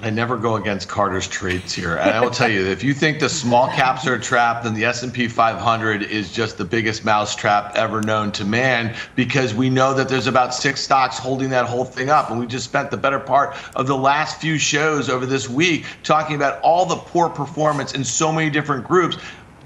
I 0.01 0.11
never 0.11 0.37
go 0.37 0.55
against 0.55 0.89
Carter's 0.89 1.27
trades 1.27 1.75
here. 1.75 1.97
And 1.97 2.11
I 2.11 2.21
will 2.21 2.31
tell 2.31 2.49
you, 2.49 2.65
if 2.67 2.85
you 2.85 2.95
think 2.95 3.19
the 3.19 3.29
small 3.29 3.67
caps 3.67 4.07
are 4.07 4.15
a 4.15 4.21
trap, 4.21 4.63
then 4.63 4.75
the 4.75 4.85
S&P 4.85 5.27
500 5.27 6.03
is 6.05 6.33
just 6.33 6.57
the 6.57 6.65
biggest 6.65 7.05
mousetrap 7.05 7.75
ever 7.75 8.01
known 8.01 8.31
to 8.33 8.45
man 8.45 8.95
because 9.17 9.55
we 9.55 9.69
know 9.69 9.95
that 9.95 10.09
there's 10.09 10.29
about 10.29 10.55
six 10.55 10.83
stocks 10.83 11.19
holding 11.19 11.51
that 11.51 11.67
whole 11.67 11.85
thing 11.85 12.11
up. 12.11 12.31
And 12.31 12.39
we 12.39 12.47
just 12.47 12.65
spent 12.65 12.93
the 12.93 12.97
better 12.97 13.19
part 13.19 13.57
of 13.75 13.89
the 13.89 13.97
last 13.97 14.41
few 14.41 14.57
shows 14.57 15.09
over 15.09 15.27
this 15.27 15.49
week 15.49 15.85
talking 16.05 16.37
about 16.37 16.61
all 16.63 16.87
the 16.87 16.97
poor 16.97 17.29
performance 17.29 17.95
in 17.95 18.05
so 18.05 18.31
many 18.31 18.51
different 18.51 18.87
groups. 18.87 19.17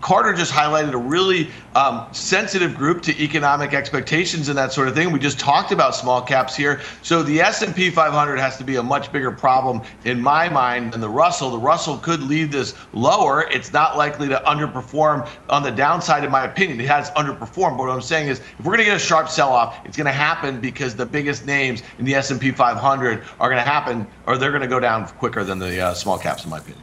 Carter 0.02 0.32
just 0.32 0.52
highlighted 0.52 0.92
a 0.94 0.98
really 0.98 1.48
um, 1.76 2.06
sensitive 2.12 2.74
group 2.74 3.02
to 3.02 3.22
economic 3.22 3.72
expectations 3.72 4.48
and 4.48 4.58
that 4.58 4.72
sort 4.72 4.88
of 4.88 4.96
thing. 4.96 5.12
We 5.12 5.20
just 5.20 5.38
talked 5.38 5.70
about 5.70 5.94
small 5.94 6.20
caps 6.20 6.56
here. 6.56 6.80
So 7.02 7.22
the 7.22 7.40
S&P 7.40 7.88
500 7.88 8.36
has 8.36 8.58
to 8.58 8.64
be 8.64 8.76
a 8.76 8.82
much 8.82 9.12
bigger 9.12 9.30
problem 9.30 9.80
in 10.04 10.20
my 10.20 10.48
mind 10.48 10.92
than 10.92 11.00
the 11.00 11.08
Russell. 11.08 11.50
The 11.52 11.58
Russell 11.58 11.98
could 11.98 12.20
leave 12.20 12.50
this 12.50 12.74
lower. 12.92 13.48
It's 13.52 13.72
not 13.72 13.96
likely 13.96 14.28
to 14.28 14.42
underperform 14.44 15.28
on 15.48 15.62
the 15.62 15.70
downside, 15.70 16.24
in 16.24 16.32
my 16.32 16.46
opinion. 16.46 16.80
It 16.80 16.88
has 16.88 17.12
underperformed. 17.12 17.76
But 17.78 17.86
what 17.86 17.90
I'm 17.90 18.02
saying 18.02 18.26
is, 18.26 18.40
if 18.40 18.64
we're 18.64 18.72
going 18.72 18.78
to 18.78 18.84
get 18.84 18.96
a 18.96 18.98
sharp 18.98 19.28
sell-off, 19.28 19.78
it's 19.84 19.96
going 19.96 20.06
to 20.06 20.12
happen 20.12 20.60
because 20.60 20.96
the 20.96 21.06
biggest 21.06 21.46
names 21.46 21.84
in 22.00 22.04
the 22.04 22.16
S&P 22.16 22.50
500 22.50 23.22
are 23.38 23.48
going 23.48 23.62
to 23.62 23.70
happen, 23.70 24.08
or 24.26 24.36
they're 24.36 24.50
going 24.50 24.62
to 24.62 24.68
go 24.68 24.80
down 24.80 25.06
quicker 25.06 25.44
than 25.44 25.60
the 25.60 25.80
uh, 25.80 25.94
small 25.94 26.18
caps, 26.18 26.42
in 26.42 26.50
my 26.50 26.58
opinion. 26.58 26.82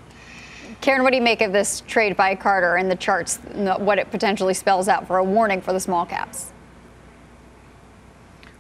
Karen, 0.81 1.03
what 1.03 1.11
do 1.11 1.17
you 1.17 1.23
make 1.23 1.41
of 1.41 1.51
this 1.51 1.81
trade 1.87 2.15
by 2.15 2.35
Carter 2.35 2.77
and 2.77 2.89
the 2.89 2.95
charts, 2.95 3.37
what 3.53 3.99
it 3.99 4.09
potentially 4.11 4.53
spells 4.53 4.87
out 4.87 5.05
for 5.07 5.17
a 5.17 5.23
warning 5.23 5.61
for 5.61 5.73
the 5.73 5.79
small 5.79 6.05
caps? 6.05 6.53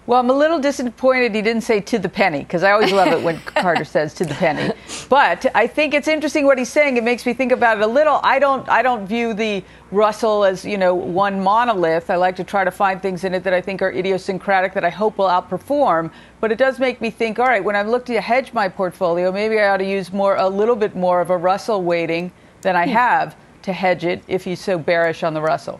Well, 0.09 0.19
I'm 0.19 0.31
a 0.31 0.33
little 0.33 0.57
disappointed 0.57 1.35
he 1.35 1.43
didn't 1.43 1.61
say 1.61 1.81
to 1.81 1.99
the 1.99 2.09
penny 2.09 2.39
because 2.39 2.63
I 2.63 2.71
always 2.71 2.91
love 2.91 3.09
it 3.09 3.21
when 3.21 3.39
Carter 3.45 3.85
says 3.85 4.11
to 4.15 4.25
the 4.25 4.33
penny. 4.33 4.73
But 5.07 5.45
I 5.53 5.67
think 5.67 5.93
it's 5.93 6.07
interesting 6.07 6.47
what 6.47 6.57
he's 6.57 6.69
saying. 6.69 6.97
It 6.97 7.03
makes 7.03 7.27
me 7.27 7.33
think 7.35 7.51
about 7.51 7.77
it 7.77 7.83
a 7.83 7.87
little. 7.87 8.19
I 8.23 8.39
don't 8.39 8.67
I 8.67 8.81
don't 8.81 9.05
view 9.05 9.35
the 9.35 9.63
Russell 9.91 10.45
as, 10.45 10.65
you 10.65 10.79
know, 10.79 10.95
one 10.95 11.43
monolith. 11.43 12.09
I 12.09 12.15
like 12.15 12.35
to 12.37 12.43
try 12.43 12.63
to 12.63 12.71
find 12.71 12.99
things 12.99 13.23
in 13.23 13.35
it 13.35 13.43
that 13.43 13.53
I 13.53 13.61
think 13.61 13.83
are 13.83 13.91
idiosyncratic 13.91 14.73
that 14.73 14.83
I 14.83 14.89
hope 14.89 15.19
will 15.19 15.27
outperform. 15.27 16.09
But 16.41 16.51
it 16.51 16.57
does 16.57 16.79
make 16.79 17.01
me 17.01 17.11
think, 17.11 17.37
all 17.37 17.45
right, 17.45 17.63
when 17.63 17.75
I'm 17.75 17.91
looking 17.91 18.15
to 18.15 18.21
hedge 18.21 18.51
my 18.51 18.67
portfolio, 18.67 19.31
maybe 19.31 19.59
I 19.59 19.67
ought 19.67 19.77
to 19.77 19.87
use 19.87 20.11
more 20.11 20.37
a 20.37 20.49
little 20.49 20.75
bit 20.75 20.95
more 20.95 21.21
of 21.21 21.29
a 21.29 21.37
Russell 21.37 21.83
weighting 21.83 22.31
than 22.61 22.75
I 22.75 22.85
hmm. 22.85 22.93
have 22.93 23.35
to 23.61 23.73
hedge 23.73 24.05
it 24.05 24.23
if 24.27 24.43
he's 24.43 24.59
so 24.59 24.79
bearish 24.79 25.21
on 25.21 25.35
the 25.35 25.41
Russell. 25.41 25.79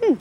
Hmm. 0.00 0.14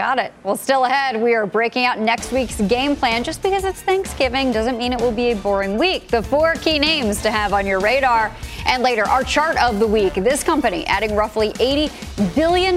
Got 0.00 0.18
it. 0.18 0.32
Well, 0.44 0.56
still 0.56 0.86
ahead, 0.86 1.20
we 1.20 1.34
are 1.34 1.44
breaking 1.44 1.84
out 1.84 1.98
next 1.98 2.32
week's 2.32 2.58
game 2.62 2.96
plan. 2.96 3.22
Just 3.22 3.42
because 3.42 3.64
it's 3.64 3.82
Thanksgiving 3.82 4.50
doesn't 4.50 4.78
mean 4.78 4.94
it 4.94 4.98
will 4.98 5.12
be 5.12 5.32
a 5.32 5.36
boring 5.36 5.76
week. 5.76 6.08
The 6.08 6.22
four 6.22 6.54
key 6.54 6.78
names 6.78 7.20
to 7.20 7.30
have 7.30 7.52
on 7.52 7.66
your 7.66 7.80
radar. 7.80 8.34
And 8.64 8.82
later, 8.82 9.06
our 9.06 9.22
chart 9.22 9.62
of 9.62 9.78
the 9.78 9.86
week. 9.86 10.14
This 10.14 10.42
company 10.42 10.86
adding 10.86 11.14
roughly 11.14 11.50
$80 11.50 12.34
billion 12.34 12.76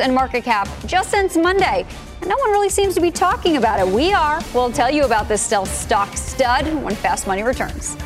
in 0.00 0.14
market 0.14 0.44
cap 0.44 0.68
just 0.84 1.10
since 1.10 1.34
Monday. 1.34 1.86
And 2.20 2.28
no 2.28 2.36
one 2.36 2.50
really 2.50 2.68
seems 2.68 2.94
to 2.94 3.00
be 3.00 3.10
talking 3.10 3.56
about 3.56 3.80
it. 3.80 3.90
We 3.90 4.12
are. 4.12 4.42
We'll 4.52 4.70
tell 4.70 4.90
you 4.90 5.04
about 5.04 5.28
this 5.28 5.40
stealth 5.40 5.74
stock 5.74 6.14
stud 6.14 6.66
when 6.84 6.94
Fast 6.94 7.26
Money 7.26 7.42
returns. 7.42 7.96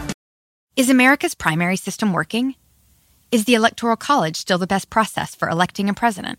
Is 0.77 0.89
America's 0.89 1.35
primary 1.35 1.75
system 1.75 2.13
working? 2.13 2.55
Is 3.33 3.47
the 3.47 3.55
Electoral 3.55 3.97
College 3.97 4.37
still 4.37 4.59
the 4.59 4.69
best 4.69 4.91
process 4.91 5.35
for 5.35 5.49
electing 5.49 5.89
a 5.89 5.95
president? 5.95 6.39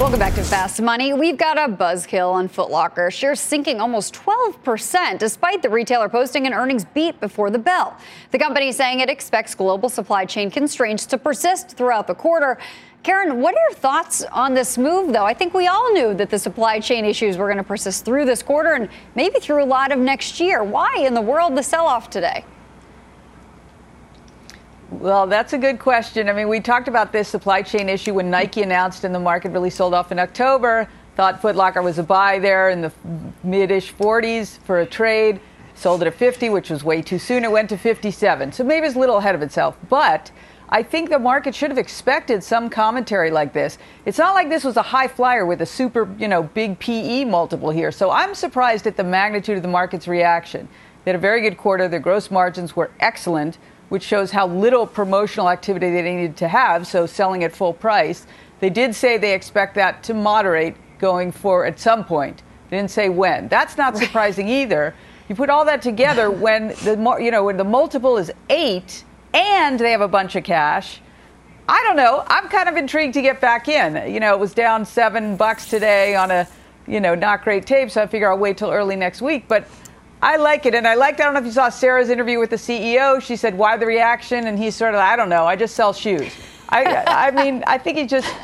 Welcome 0.00 0.18
back 0.18 0.34
to 0.34 0.42
Fast 0.42 0.82
Money. 0.82 1.12
We've 1.12 1.38
got 1.38 1.56
a 1.56 1.72
buzzkill 1.72 2.32
on 2.32 2.48
Footlocker. 2.48 3.12
Shares 3.12 3.38
sinking 3.38 3.80
almost 3.80 4.12
12% 4.12 5.18
despite 5.18 5.62
the 5.62 5.70
retailer 5.70 6.08
posting 6.08 6.48
an 6.48 6.52
earnings 6.52 6.84
beat 6.84 7.20
before 7.20 7.48
the 7.48 7.60
bell. 7.60 7.96
The 8.32 8.38
company 8.38 8.72
saying 8.72 9.00
it 9.00 9.08
expects 9.08 9.54
global 9.54 9.88
supply 9.88 10.24
chain 10.24 10.50
constraints 10.50 11.06
to 11.06 11.16
persist 11.16 11.76
throughout 11.76 12.08
the 12.08 12.14
quarter. 12.14 12.58
Karen, 13.04 13.40
what 13.40 13.54
are 13.54 13.60
your 13.68 13.78
thoughts 13.78 14.24
on 14.24 14.52
this 14.52 14.76
move, 14.76 15.12
though? 15.12 15.24
I 15.24 15.32
think 15.32 15.54
we 15.54 15.68
all 15.68 15.92
knew 15.92 16.12
that 16.14 16.28
the 16.28 16.40
supply 16.40 16.80
chain 16.80 17.04
issues 17.04 17.36
were 17.36 17.46
going 17.46 17.58
to 17.58 17.64
persist 17.64 18.04
through 18.04 18.24
this 18.24 18.42
quarter 18.42 18.72
and 18.72 18.88
maybe 19.14 19.38
through 19.38 19.62
a 19.62 19.64
lot 19.64 19.92
of 19.92 19.98
next 19.98 20.40
year. 20.40 20.64
Why 20.64 20.96
in 20.98 21.14
the 21.14 21.22
world 21.22 21.54
the 21.56 21.62
sell 21.62 21.86
off 21.86 22.10
today? 22.10 22.44
Well, 25.04 25.26
that's 25.26 25.52
a 25.52 25.58
good 25.58 25.80
question. 25.80 26.30
I 26.30 26.32
mean, 26.32 26.48
we 26.48 26.60
talked 26.60 26.88
about 26.88 27.12
this 27.12 27.28
supply 27.28 27.60
chain 27.60 27.90
issue 27.90 28.14
when 28.14 28.30
Nike 28.30 28.62
announced 28.62 29.04
and 29.04 29.14
the 29.14 29.20
market 29.20 29.50
really 29.50 29.68
sold 29.68 29.92
off 29.92 30.10
in 30.12 30.18
October. 30.18 30.88
Thought 31.14 31.42
Footlocker 31.42 31.84
was 31.84 31.98
a 31.98 32.02
buy 32.02 32.38
there 32.38 32.70
in 32.70 32.80
the 32.80 32.90
mid-ish 33.42 33.92
40s 33.92 34.58
for 34.60 34.80
a 34.80 34.86
trade. 34.86 35.42
Sold 35.74 36.00
it 36.00 36.06
at 36.06 36.14
50, 36.14 36.48
which 36.48 36.70
was 36.70 36.84
way 36.84 37.02
too 37.02 37.18
soon. 37.18 37.44
It 37.44 37.50
went 37.50 37.68
to 37.68 37.76
57. 37.76 38.52
So 38.52 38.64
maybe 38.64 38.86
it's 38.86 38.96
a 38.96 38.98
little 38.98 39.18
ahead 39.18 39.34
of 39.34 39.42
itself. 39.42 39.76
But 39.90 40.30
I 40.70 40.82
think 40.82 41.10
the 41.10 41.18
market 41.18 41.54
should 41.54 41.68
have 41.68 41.76
expected 41.76 42.42
some 42.42 42.70
commentary 42.70 43.30
like 43.30 43.52
this. 43.52 43.76
It's 44.06 44.16
not 44.16 44.32
like 44.32 44.48
this 44.48 44.64
was 44.64 44.78
a 44.78 44.82
high 44.82 45.08
flyer 45.08 45.44
with 45.44 45.60
a 45.60 45.66
super, 45.66 46.08
you 46.18 46.28
know, 46.28 46.44
big 46.44 46.78
PE 46.78 47.26
multiple 47.26 47.68
here. 47.68 47.92
So 47.92 48.10
I'm 48.10 48.34
surprised 48.34 48.86
at 48.86 48.96
the 48.96 49.04
magnitude 49.04 49.58
of 49.58 49.62
the 49.62 49.68
market's 49.68 50.08
reaction. 50.08 50.66
They 51.04 51.10
had 51.10 51.16
a 51.16 51.20
very 51.20 51.42
good 51.42 51.58
quarter. 51.58 51.88
Their 51.88 52.00
gross 52.00 52.30
margins 52.30 52.74
were 52.74 52.90
excellent 53.00 53.58
which 53.88 54.02
shows 54.02 54.30
how 54.30 54.46
little 54.46 54.86
promotional 54.86 55.48
activity 55.48 55.90
they 55.90 56.02
needed 56.02 56.36
to 56.38 56.48
have, 56.48 56.86
so 56.86 57.06
selling 57.06 57.44
at 57.44 57.54
full 57.54 57.72
price. 57.72 58.26
They 58.60 58.70
did 58.70 58.94
say 58.94 59.18
they 59.18 59.34
expect 59.34 59.74
that 59.74 60.02
to 60.04 60.14
moderate 60.14 60.76
going 60.98 61.32
for 61.32 61.66
at 61.66 61.78
some 61.78 62.04
point. 62.04 62.42
They 62.70 62.76
didn't 62.76 62.90
say 62.90 63.08
when. 63.08 63.48
That's 63.48 63.76
not 63.76 63.96
surprising 63.96 64.48
either. 64.48 64.94
You 65.28 65.34
put 65.34 65.50
all 65.50 65.64
that 65.66 65.82
together 65.82 66.30
when 66.44 66.68
the 66.68 67.16
you 67.20 67.30
know 67.30 67.44
when 67.44 67.56
the 67.56 67.64
multiple 67.64 68.16
is 68.16 68.32
8 68.48 69.04
and 69.32 69.78
they 69.78 69.90
have 69.90 70.00
a 70.00 70.08
bunch 70.08 70.36
of 70.36 70.44
cash. 70.44 71.00
I 71.68 71.82
don't 71.82 71.96
know. 71.96 72.24
I'm 72.26 72.48
kind 72.48 72.68
of 72.68 72.76
intrigued 72.76 73.14
to 73.14 73.22
get 73.22 73.40
back 73.40 73.68
in. 73.68 74.12
You 74.12 74.20
know, 74.20 74.34
it 74.34 74.38
was 74.38 74.52
down 74.52 74.84
7 74.84 75.36
bucks 75.36 75.66
today 75.66 76.14
on 76.14 76.30
a, 76.30 76.46
you 76.86 77.00
know, 77.00 77.14
not 77.14 77.42
great 77.42 77.66
tape, 77.66 77.90
so 77.90 78.02
I 78.02 78.06
figure 78.06 78.30
I'll 78.30 78.38
wait 78.38 78.58
till 78.58 78.70
early 78.70 78.96
next 78.96 79.22
week, 79.22 79.48
but 79.48 79.66
I 80.24 80.36
like 80.36 80.64
it. 80.64 80.74
And 80.74 80.88
I 80.88 80.94
liked, 80.94 81.20
I 81.20 81.24
don't 81.24 81.34
know 81.34 81.40
if 81.40 81.44
you 81.44 81.52
saw 81.52 81.68
Sarah's 81.68 82.08
interview 82.08 82.38
with 82.38 82.48
the 82.48 82.56
CEO. 82.56 83.20
She 83.20 83.36
said, 83.36 83.58
why 83.58 83.76
the 83.76 83.84
reaction? 83.84 84.46
And 84.46 84.58
he's 84.58 84.74
sort 84.74 84.94
of, 84.94 85.00
I 85.00 85.16
don't 85.16 85.28
know, 85.28 85.44
I 85.44 85.54
just 85.54 85.74
sell 85.74 85.92
shoes. 85.92 86.32
I, 86.70 87.04
I 87.06 87.30
mean, 87.30 87.62
I 87.66 87.76
think 87.76 87.98
he's 87.98 88.10
just, 88.10 88.34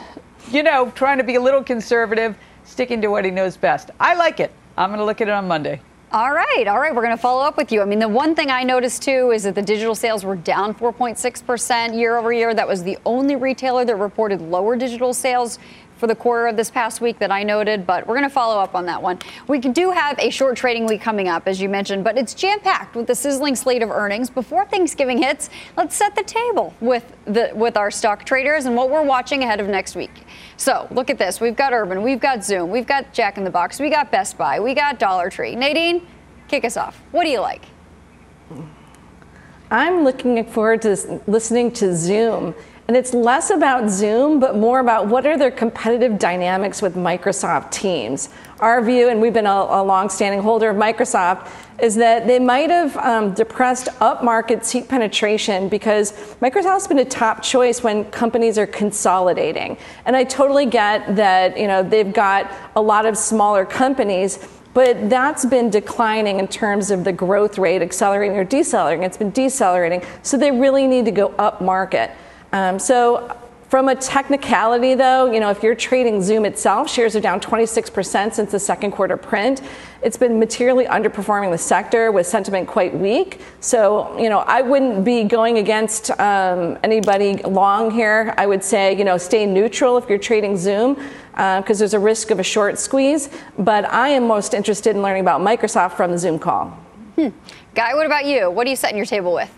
you 0.50 0.62
know, 0.62 0.90
trying 0.94 1.16
to 1.16 1.24
be 1.24 1.36
a 1.36 1.40
little 1.40 1.64
conservative, 1.64 2.36
sticking 2.64 3.00
to 3.00 3.08
what 3.08 3.24
he 3.24 3.30
knows 3.30 3.56
best. 3.56 3.90
I 3.98 4.14
like 4.14 4.40
it. 4.40 4.52
I'm 4.76 4.90
going 4.90 4.98
to 4.98 5.06
look 5.06 5.22
at 5.22 5.28
it 5.28 5.32
on 5.32 5.48
Monday. 5.48 5.80
All 6.12 6.32
right, 6.32 6.66
all 6.66 6.78
right, 6.78 6.94
we're 6.94 7.02
going 7.02 7.16
to 7.16 7.22
follow 7.22 7.42
up 7.42 7.56
with 7.56 7.72
you. 7.72 7.80
I 7.80 7.86
mean, 7.86 8.00
the 8.00 8.08
one 8.08 8.34
thing 8.34 8.50
I 8.50 8.62
noticed 8.62 9.02
too 9.02 9.30
is 9.30 9.44
that 9.44 9.54
the 9.54 9.62
digital 9.62 9.94
sales 9.94 10.22
were 10.22 10.36
down 10.36 10.74
4.6% 10.74 11.96
year 11.96 12.18
over 12.18 12.30
year. 12.30 12.52
That 12.52 12.68
was 12.68 12.82
the 12.82 12.98
only 13.06 13.36
retailer 13.36 13.86
that 13.86 13.96
reported 13.96 14.42
lower 14.42 14.76
digital 14.76 15.14
sales 15.14 15.58
for 16.00 16.06
the 16.06 16.14
quarter 16.14 16.46
of 16.46 16.56
this 16.56 16.70
past 16.70 17.02
week 17.02 17.18
that 17.18 17.30
I 17.30 17.42
noted, 17.42 17.86
but 17.86 18.06
we're 18.06 18.16
going 18.16 18.28
to 18.28 18.34
follow 18.34 18.58
up 18.58 18.74
on 18.74 18.86
that 18.86 19.00
one. 19.00 19.18
We 19.46 19.58
do 19.58 19.90
have 19.90 20.18
a 20.18 20.30
short 20.30 20.56
trading 20.56 20.86
week 20.86 21.02
coming 21.02 21.28
up, 21.28 21.46
as 21.46 21.60
you 21.60 21.68
mentioned, 21.68 22.02
but 22.02 22.16
it's 22.16 22.32
jam 22.32 22.58
packed 22.60 22.96
with 22.96 23.06
the 23.06 23.14
sizzling 23.14 23.54
slate 23.54 23.82
of 23.82 23.90
earnings. 23.90 24.30
Before 24.30 24.64
Thanksgiving 24.64 25.18
hits, 25.18 25.50
let's 25.76 25.94
set 25.94 26.16
the 26.16 26.22
table 26.22 26.74
with 26.80 27.04
the 27.26 27.52
with 27.54 27.76
our 27.76 27.90
stock 27.90 28.24
traders 28.24 28.64
and 28.64 28.74
what 28.74 28.88
we're 28.88 29.04
watching 29.04 29.42
ahead 29.42 29.60
of 29.60 29.68
next 29.68 29.94
week. 29.94 30.24
So 30.56 30.88
look 30.90 31.10
at 31.10 31.18
this: 31.18 31.38
we've 31.40 31.54
got 31.54 31.74
Urban, 31.74 32.02
we've 32.02 32.20
got 32.20 32.42
Zoom, 32.42 32.70
we've 32.70 32.86
got 32.86 33.12
Jack 33.12 33.36
in 33.36 33.44
the 33.44 33.50
Box, 33.50 33.78
we 33.78 33.90
got 33.90 34.10
Best 34.10 34.38
Buy, 34.38 34.58
we 34.58 34.72
got 34.72 34.98
Dollar 34.98 35.28
Tree. 35.28 35.54
Nadine, 35.54 36.06
kick 36.48 36.64
us 36.64 36.78
off. 36.78 37.02
What 37.12 37.24
do 37.24 37.30
you 37.30 37.40
like? 37.40 37.66
I'm 39.70 40.02
looking 40.02 40.42
forward 40.46 40.82
to 40.82 41.20
listening 41.26 41.70
to 41.72 41.94
Zoom 41.94 42.54
and 42.90 42.96
it's 42.96 43.14
less 43.14 43.50
about 43.50 43.88
Zoom, 43.88 44.40
but 44.40 44.56
more 44.56 44.80
about 44.80 45.06
what 45.06 45.24
are 45.24 45.38
their 45.38 45.52
competitive 45.52 46.18
dynamics 46.18 46.82
with 46.82 46.96
Microsoft 46.96 47.70
Teams. 47.70 48.30
Our 48.58 48.82
view, 48.82 49.08
and 49.08 49.20
we've 49.20 49.32
been 49.32 49.46
a, 49.46 49.48
a 49.48 49.84
long-standing 49.84 50.42
holder 50.42 50.70
of 50.70 50.76
Microsoft, 50.76 51.52
is 51.80 51.94
that 51.94 52.26
they 52.26 52.40
might 52.40 52.68
have 52.68 52.96
um, 52.96 53.32
depressed 53.32 53.86
upmarket 54.00 54.64
seat 54.64 54.88
penetration 54.88 55.68
because 55.68 56.34
Microsoft's 56.42 56.88
been 56.88 56.98
a 56.98 57.04
top 57.04 57.44
choice 57.44 57.80
when 57.80 58.06
companies 58.06 58.58
are 58.58 58.66
consolidating. 58.66 59.76
And 60.04 60.16
I 60.16 60.24
totally 60.24 60.66
get 60.66 61.14
that 61.14 61.56
you 61.56 61.68
know 61.68 61.84
they've 61.84 62.12
got 62.12 62.52
a 62.74 62.82
lot 62.82 63.06
of 63.06 63.16
smaller 63.16 63.64
companies. 63.64 64.48
But 64.74 65.08
that's 65.08 65.44
been 65.44 65.70
declining 65.70 66.40
in 66.40 66.48
terms 66.48 66.90
of 66.90 67.04
the 67.04 67.12
growth 67.12 67.56
rate, 67.56 67.82
accelerating 67.82 68.36
or 68.36 68.42
decelerating. 68.42 69.04
It's 69.04 69.16
been 69.16 69.30
decelerating. 69.30 70.02
So 70.22 70.36
they 70.36 70.50
really 70.50 70.88
need 70.88 71.04
to 71.04 71.12
go 71.12 71.28
up 71.38 71.60
market. 71.60 72.10
Um, 72.52 72.78
so 72.78 73.36
from 73.70 73.88
a 73.88 73.94
technicality 73.94 74.94
though, 74.94 75.30
you 75.30 75.38
know, 75.38 75.48
if 75.50 75.62
you're 75.62 75.76
trading 75.76 76.20
Zoom 76.20 76.44
itself, 76.44 76.90
shares 76.90 77.14
are 77.14 77.20
down 77.20 77.38
26% 77.38 78.34
since 78.34 78.50
the 78.50 78.58
second 78.58 78.90
quarter 78.90 79.16
print. 79.16 79.62
It's 80.02 80.16
been 80.16 80.40
materially 80.40 80.86
underperforming 80.86 81.52
the 81.52 81.58
sector 81.58 82.10
with 82.10 82.26
sentiment 82.26 82.66
quite 82.66 82.92
weak. 82.92 83.40
So, 83.60 84.18
you 84.18 84.28
know, 84.28 84.40
I 84.40 84.60
wouldn't 84.60 85.04
be 85.04 85.22
going 85.22 85.58
against 85.58 86.10
um, 86.18 86.78
anybody 86.82 87.36
long 87.44 87.92
here. 87.92 88.34
I 88.36 88.46
would 88.46 88.64
say, 88.64 88.96
you 88.98 89.04
know, 89.04 89.16
stay 89.16 89.46
neutral 89.46 89.96
if 89.98 90.08
you're 90.08 90.18
trading 90.18 90.56
Zoom 90.56 90.94
because 91.30 91.78
uh, 91.78 91.78
there's 91.78 91.94
a 91.94 92.00
risk 92.00 92.32
of 92.32 92.40
a 92.40 92.42
short 92.42 92.76
squeeze. 92.76 93.30
But 93.56 93.84
I 93.84 94.08
am 94.08 94.26
most 94.26 94.52
interested 94.52 94.96
in 94.96 95.02
learning 95.02 95.22
about 95.22 95.42
Microsoft 95.42 95.92
from 95.92 96.10
the 96.10 96.18
Zoom 96.18 96.40
call. 96.40 96.70
Hmm. 97.14 97.28
Guy, 97.76 97.94
what 97.94 98.06
about 98.06 98.24
you? 98.24 98.50
What 98.50 98.66
are 98.66 98.70
you 98.70 98.74
setting 98.76 98.96
your 98.96 99.06
table 99.06 99.32
with? 99.32 99.50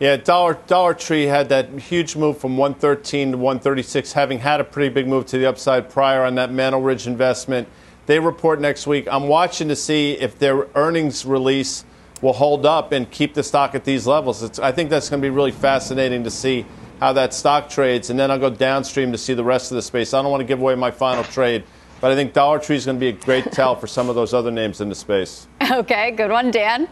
Yeah, 0.00 0.16
Dollar 0.16 0.58
Dollar 0.68 0.94
Tree 0.94 1.24
had 1.24 1.48
that 1.48 1.70
huge 1.70 2.14
move 2.14 2.38
from 2.38 2.56
113 2.56 3.32
to 3.32 3.36
136, 3.36 4.12
having 4.12 4.38
had 4.38 4.60
a 4.60 4.64
pretty 4.64 4.90
big 4.90 5.08
move 5.08 5.26
to 5.26 5.38
the 5.38 5.46
upside 5.46 5.90
prior 5.90 6.22
on 6.22 6.36
that 6.36 6.52
Mantle 6.52 6.80
Ridge 6.80 7.08
investment. 7.08 7.66
They 8.06 8.20
report 8.20 8.60
next 8.60 8.86
week. 8.86 9.08
I'm 9.10 9.26
watching 9.26 9.68
to 9.68 9.76
see 9.76 10.12
if 10.12 10.38
their 10.38 10.68
earnings 10.76 11.26
release 11.26 11.84
will 12.22 12.32
hold 12.32 12.64
up 12.64 12.92
and 12.92 13.10
keep 13.10 13.34
the 13.34 13.42
stock 13.42 13.74
at 13.74 13.84
these 13.84 14.06
levels. 14.06 14.42
It's, 14.42 14.58
I 14.58 14.72
think 14.72 14.88
that's 14.88 15.08
going 15.08 15.20
to 15.20 15.26
be 15.26 15.30
really 15.30 15.52
fascinating 15.52 16.24
to 16.24 16.30
see 16.30 16.64
how 17.00 17.12
that 17.12 17.34
stock 17.34 17.68
trades, 17.68 18.10
and 18.10 18.18
then 18.18 18.30
I'll 18.30 18.38
go 18.38 18.50
downstream 18.50 19.12
to 19.12 19.18
see 19.18 19.34
the 19.34 19.44
rest 19.44 19.70
of 19.70 19.76
the 19.76 19.82
space. 19.82 20.14
I 20.14 20.22
don't 20.22 20.30
want 20.30 20.40
to 20.40 20.46
give 20.46 20.60
away 20.60 20.74
my 20.74 20.90
final 20.90 21.22
trade, 21.24 21.64
but 22.00 22.10
I 22.10 22.14
think 22.14 22.32
Dollar 22.32 22.58
Tree 22.58 22.76
is 22.76 22.86
going 22.86 22.96
to 22.96 23.00
be 23.00 23.08
a 23.08 23.12
great 23.12 23.52
tell 23.52 23.76
for 23.76 23.86
some 23.86 24.08
of 24.08 24.14
those 24.14 24.32
other 24.32 24.50
names 24.50 24.80
in 24.80 24.88
the 24.88 24.94
space. 24.94 25.48
Okay, 25.70 26.12
good 26.12 26.30
one, 26.30 26.50
Dan. 26.50 26.88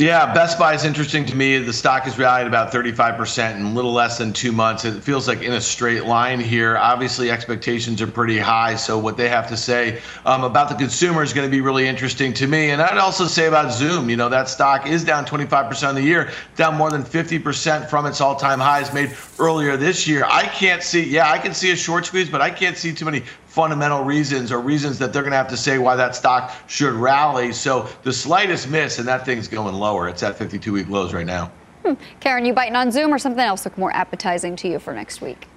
Yeah, 0.00 0.32
Best 0.32 0.58
Buy 0.58 0.72
is 0.72 0.86
interesting 0.86 1.26
to 1.26 1.36
me. 1.36 1.58
The 1.58 1.74
stock 1.74 2.04
has 2.04 2.18
rallied 2.18 2.46
about 2.46 2.72
35% 2.72 3.56
in 3.56 3.60
a 3.60 3.72
little 3.74 3.92
less 3.92 4.16
than 4.16 4.32
two 4.32 4.50
months. 4.50 4.86
It 4.86 5.02
feels 5.02 5.28
like 5.28 5.42
in 5.42 5.52
a 5.52 5.60
straight 5.60 6.06
line 6.06 6.40
here. 6.40 6.78
Obviously, 6.78 7.30
expectations 7.30 8.00
are 8.00 8.06
pretty 8.06 8.38
high. 8.38 8.76
So, 8.76 8.98
what 8.98 9.18
they 9.18 9.28
have 9.28 9.46
to 9.48 9.58
say 9.58 10.00
um, 10.24 10.42
about 10.42 10.70
the 10.70 10.74
consumer 10.74 11.22
is 11.22 11.34
going 11.34 11.46
to 11.46 11.50
be 11.50 11.60
really 11.60 11.86
interesting 11.86 12.32
to 12.32 12.46
me. 12.46 12.70
And 12.70 12.80
I'd 12.80 12.96
also 12.96 13.26
say 13.26 13.46
about 13.46 13.74
Zoom, 13.74 14.08
you 14.08 14.16
know, 14.16 14.30
that 14.30 14.48
stock 14.48 14.86
is 14.86 15.04
down 15.04 15.26
25% 15.26 15.90
of 15.90 15.96
the 15.96 16.02
year, 16.02 16.30
down 16.56 16.76
more 16.76 16.90
than 16.90 17.02
50% 17.02 17.90
from 17.90 18.06
its 18.06 18.22
all 18.22 18.36
time 18.36 18.58
highs 18.58 18.94
made 18.94 19.14
earlier 19.38 19.76
this 19.76 20.08
year. 20.08 20.24
I 20.24 20.44
can't 20.44 20.82
see, 20.82 21.04
yeah, 21.04 21.30
I 21.30 21.36
can 21.36 21.52
see 21.52 21.72
a 21.72 21.76
short 21.76 22.06
squeeze, 22.06 22.30
but 22.30 22.40
I 22.40 22.48
can't 22.48 22.78
see 22.78 22.94
too 22.94 23.04
many 23.04 23.22
fundamental 23.50 24.04
reasons 24.04 24.52
or 24.52 24.60
reasons 24.60 24.96
that 24.96 25.12
they're 25.12 25.22
going 25.22 25.32
to 25.32 25.36
have 25.36 25.48
to 25.48 25.56
say 25.56 25.76
why 25.76 25.96
that 25.96 26.14
stock 26.14 26.54
should 26.68 26.92
rally. 26.92 27.52
So 27.52 27.88
the 28.04 28.12
slightest 28.12 28.70
miss 28.70 29.00
and 29.00 29.08
that 29.08 29.26
thing's 29.26 29.48
going 29.48 29.74
lower. 29.74 30.08
It's 30.08 30.22
at 30.22 30.38
52 30.38 30.72
week 30.72 30.88
lows 30.88 31.12
right 31.12 31.26
now. 31.26 31.50
Hmm. 31.84 31.94
Karen, 32.20 32.44
you 32.44 32.52
biting 32.54 32.76
on 32.76 32.92
Zoom 32.92 33.12
or 33.12 33.18
something 33.18 33.44
else 33.44 33.64
look 33.64 33.76
more 33.76 33.92
appetizing 33.92 34.54
to 34.54 34.68
you 34.68 34.78
for 34.78 34.94
next 34.94 35.20
week? 35.20 35.48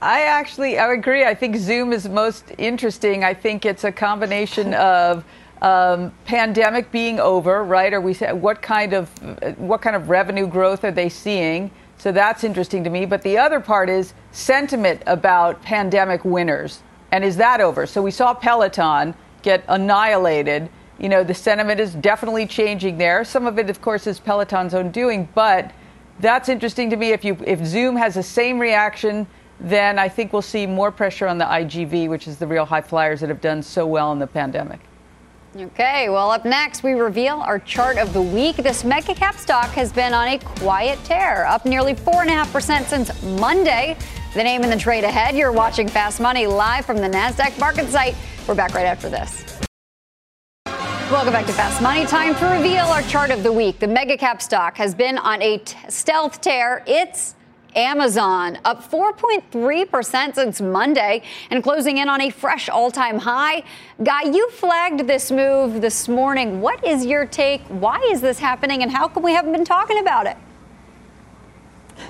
I 0.00 0.22
actually 0.22 0.78
I 0.78 0.90
agree. 0.94 1.26
I 1.26 1.34
think 1.34 1.56
Zoom 1.56 1.92
is 1.92 2.08
most 2.08 2.50
interesting. 2.56 3.24
I 3.24 3.34
think 3.34 3.66
it's 3.66 3.84
a 3.84 3.92
combination 3.92 4.72
of 4.74 5.22
um, 5.60 6.14
pandemic 6.24 6.90
being 6.90 7.20
over, 7.20 7.62
right? 7.62 7.92
Are 7.92 8.00
we 8.00 8.14
what 8.14 8.62
kind 8.62 8.94
of 8.94 9.10
what 9.58 9.82
kind 9.82 9.96
of 9.96 10.08
revenue 10.08 10.46
growth 10.46 10.82
are 10.82 10.92
they 10.92 11.10
seeing? 11.10 11.70
So 11.98 12.10
that's 12.10 12.42
interesting 12.42 12.84
to 12.84 12.90
me. 12.90 13.04
But 13.04 13.20
the 13.20 13.36
other 13.36 13.60
part 13.60 13.90
is 13.90 14.14
sentiment 14.32 15.02
about 15.06 15.62
pandemic 15.62 16.24
winners, 16.24 16.82
and 17.14 17.24
is 17.24 17.36
that 17.36 17.60
over? 17.60 17.86
So 17.86 18.02
we 18.02 18.10
saw 18.10 18.34
Peloton 18.34 19.14
get 19.42 19.64
annihilated. 19.68 20.68
You 20.98 21.08
know, 21.08 21.22
the 21.22 21.34
sentiment 21.34 21.78
is 21.78 21.94
definitely 21.94 22.46
changing 22.46 22.98
there. 22.98 23.24
Some 23.24 23.46
of 23.46 23.58
it, 23.58 23.70
of 23.70 23.80
course, 23.80 24.06
is 24.06 24.18
Peloton's 24.18 24.74
own 24.74 24.90
doing, 24.90 25.28
but 25.34 25.70
that's 26.18 26.48
interesting 26.48 26.90
to 26.90 26.96
me. 26.96 27.12
If 27.12 27.24
you 27.24 27.36
if 27.46 27.64
Zoom 27.64 27.94
has 27.96 28.14
the 28.14 28.22
same 28.22 28.58
reaction 28.58 29.26
then 29.60 29.98
I 29.98 30.08
think 30.08 30.32
we'll 30.32 30.42
see 30.42 30.66
more 30.66 30.90
pressure 30.90 31.28
on 31.28 31.38
the 31.38 31.44
IGV, 31.44 32.08
which 32.08 32.26
is 32.26 32.38
the 32.38 32.46
real 32.46 32.64
high 32.64 32.80
flyers 32.80 33.20
that 33.20 33.28
have 33.28 33.40
done 33.40 33.62
so 33.62 33.86
well 33.86 34.12
in 34.12 34.18
the 34.18 34.26
pandemic. 34.26 34.80
Okay, 35.56 36.08
well, 36.08 36.32
up 36.32 36.44
next, 36.44 36.82
we 36.82 36.94
reveal 36.94 37.36
our 37.36 37.60
chart 37.60 37.96
of 37.96 38.12
the 38.12 38.20
week. 38.20 38.56
This 38.56 38.82
mega 38.82 39.14
cap 39.14 39.36
stock 39.38 39.70
has 39.70 39.92
been 39.92 40.12
on 40.12 40.26
a 40.26 40.38
quiet 40.38 40.98
tear, 41.04 41.46
up 41.46 41.64
nearly 41.64 41.94
4.5% 41.94 42.86
since 42.86 43.22
Monday. 43.22 43.96
The 44.34 44.42
name 44.42 44.64
in 44.64 44.70
the 44.70 44.76
trade 44.76 45.04
ahead. 45.04 45.36
You're 45.36 45.52
watching 45.52 45.86
Fast 45.86 46.20
Money 46.20 46.48
live 46.48 46.84
from 46.84 46.96
the 46.96 47.08
NASDAQ 47.08 47.56
market 47.60 47.88
site. 47.88 48.16
We're 48.48 48.56
back 48.56 48.74
right 48.74 48.84
after 48.84 49.08
this. 49.08 49.44
Welcome 50.66 51.32
back 51.32 51.46
to 51.46 51.52
Fast 51.52 51.80
Money. 51.80 52.04
Time 52.04 52.34
to 52.34 52.46
reveal 52.46 52.84
our 52.86 53.02
chart 53.02 53.30
of 53.30 53.44
the 53.44 53.52
week. 53.52 53.78
The 53.78 53.86
mega 53.86 54.16
cap 54.16 54.42
stock 54.42 54.76
has 54.76 54.92
been 54.92 55.18
on 55.18 55.40
a 55.40 55.58
t- 55.58 55.78
stealth 55.88 56.40
tear. 56.40 56.82
It's 56.84 57.36
Amazon 57.76 58.58
up 58.64 58.82
4.3% 58.82 60.34
since 60.34 60.60
Monday 60.60 61.22
and 61.50 61.62
closing 61.62 61.98
in 61.98 62.08
on 62.08 62.20
a 62.20 62.30
fresh 62.30 62.68
all 62.68 62.90
time 62.90 63.20
high. 63.20 63.62
Guy, 64.02 64.24
you 64.24 64.50
flagged 64.50 65.06
this 65.06 65.30
move 65.30 65.80
this 65.80 66.08
morning. 66.08 66.60
What 66.60 66.84
is 66.84 67.06
your 67.06 67.24
take? 67.24 67.62
Why 67.68 68.00
is 68.10 68.20
this 68.20 68.40
happening 68.40 68.82
and 68.82 68.90
how 68.90 69.06
come 69.06 69.22
we 69.22 69.32
haven't 69.32 69.52
been 69.52 69.64
talking 69.64 70.00
about 70.00 70.26
it? 70.26 70.36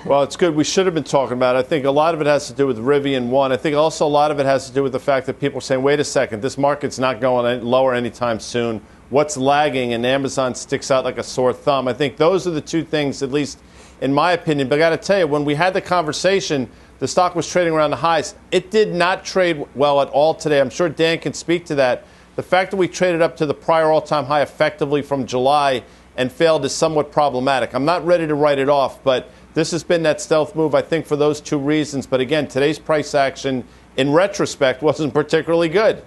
Well, 0.03 0.23
it's 0.23 0.35
good. 0.35 0.55
We 0.55 0.63
should 0.63 0.85
have 0.85 0.93
been 0.93 1.03
talking 1.03 1.37
about 1.37 1.55
it. 1.55 1.59
I 1.59 1.63
think 1.63 1.85
a 1.85 1.91
lot 1.91 2.13
of 2.13 2.21
it 2.21 2.27
has 2.27 2.47
to 2.47 2.53
do 2.53 2.67
with 2.67 2.77
Rivian 2.77 3.29
One. 3.29 3.51
I 3.51 3.57
think 3.57 3.75
also 3.75 4.05
a 4.05 4.07
lot 4.07 4.31
of 4.31 4.39
it 4.39 4.45
has 4.45 4.67
to 4.67 4.73
do 4.73 4.83
with 4.83 4.91
the 4.91 4.99
fact 4.99 5.25
that 5.27 5.39
people 5.39 5.59
are 5.59 5.61
saying, 5.61 5.81
wait 5.81 5.99
a 5.99 6.03
second, 6.03 6.41
this 6.41 6.57
market's 6.57 6.99
not 6.99 7.21
going 7.21 7.63
lower 7.63 7.93
anytime 7.93 8.39
soon. 8.39 8.81
What's 9.09 9.37
lagging? 9.37 9.93
And 9.93 10.05
Amazon 10.05 10.53
sticks 10.53 10.91
out 10.91 11.05
like 11.05 11.17
a 11.17 11.23
sore 11.23 11.53
thumb. 11.53 11.87
I 11.87 11.93
think 11.93 12.17
those 12.17 12.45
are 12.45 12.51
the 12.51 12.61
two 12.61 12.83
things, 12.83 13.23
at 13.23 13.31
least 13.31 13.59
in 14.01 14.13
my 14.13 14.33
opinion. 14.33 14.69
But 14.69 14.75
I 14.75 14.79
got 14.79 14.89
to 14.89 14.97
tell 14.97 15.19
you, 15.19 15.27
when 15.27 15.45
we 15.45 15.55
had 15.55 15.73
the 15.73 15.81
conversation, 15.81 16.69
the 16.99 17.07
stock 17.07 17.35
was 17.35 17.49
trading 17.49 17.73
around 17.73 17.91
the 17.91 17.97
highs. 17.97 18.35
It 18.51 18.71
did 18.71 18.93
not 18.93 19.25
trade 19.25 19.65
well 19.75 20.01
at 20.01 20.09
all 20.09 20.33
today. 20.33 20.59
I'm 20.59 20.69
sure 20.69 20.89
Dan 20.89 21.19
can 21.19 21.33
speak 21.33 21.65
to 21.67 21.75
that. 21.75 22.05
The 22.35 22.43
fact 22.43 22.71
that 22.71 22.77
we 22.77 22.87
traded 22.87 23.21
up 23.21 23.37
to 23.37 23.45
the 23.45 23.53
prior 23.53 23.91
all 23.91 24.01
time 24.01 24.25
high 24.25 24.41
effectively 24.41 25.01
from 25.01 25.25
July 25.25 25.83
and 26.17 26.31
failed 26.31 26.63
is 26.63 26.73
somewhat 26.73 27.11
problematic. 27.11 27.73
I'm 27.73 27.85
not 27.85 28.05
ready 28.05 28.27
to 28.27 28.35
write 28.35 28.59
it 28.59 28.69
off, 28.69 29.03
but 29.03 29.29
this 29.55 29.71
has 29.71 29.83
been 29.83 30.03
that 30.03 30.21
stealth 30.21 30.53
move, 30.53 30.75
I 30.75 30.81
think, 30.81 31.07
for 31.07 31.15
those 31.15 31.41
two 31.41 31.57
reasons. 31.57 32.05
But 32.05 32.19
again, 32.19 32.47
today's 32.47 32.77
price 32.77 33.15
action, 33.15 33.63
in 33.97 34.11
retrospect, 34.11 34.81
wasn't 34.83 35.13
particularly 35.13 35.69
good. 35.69 36.03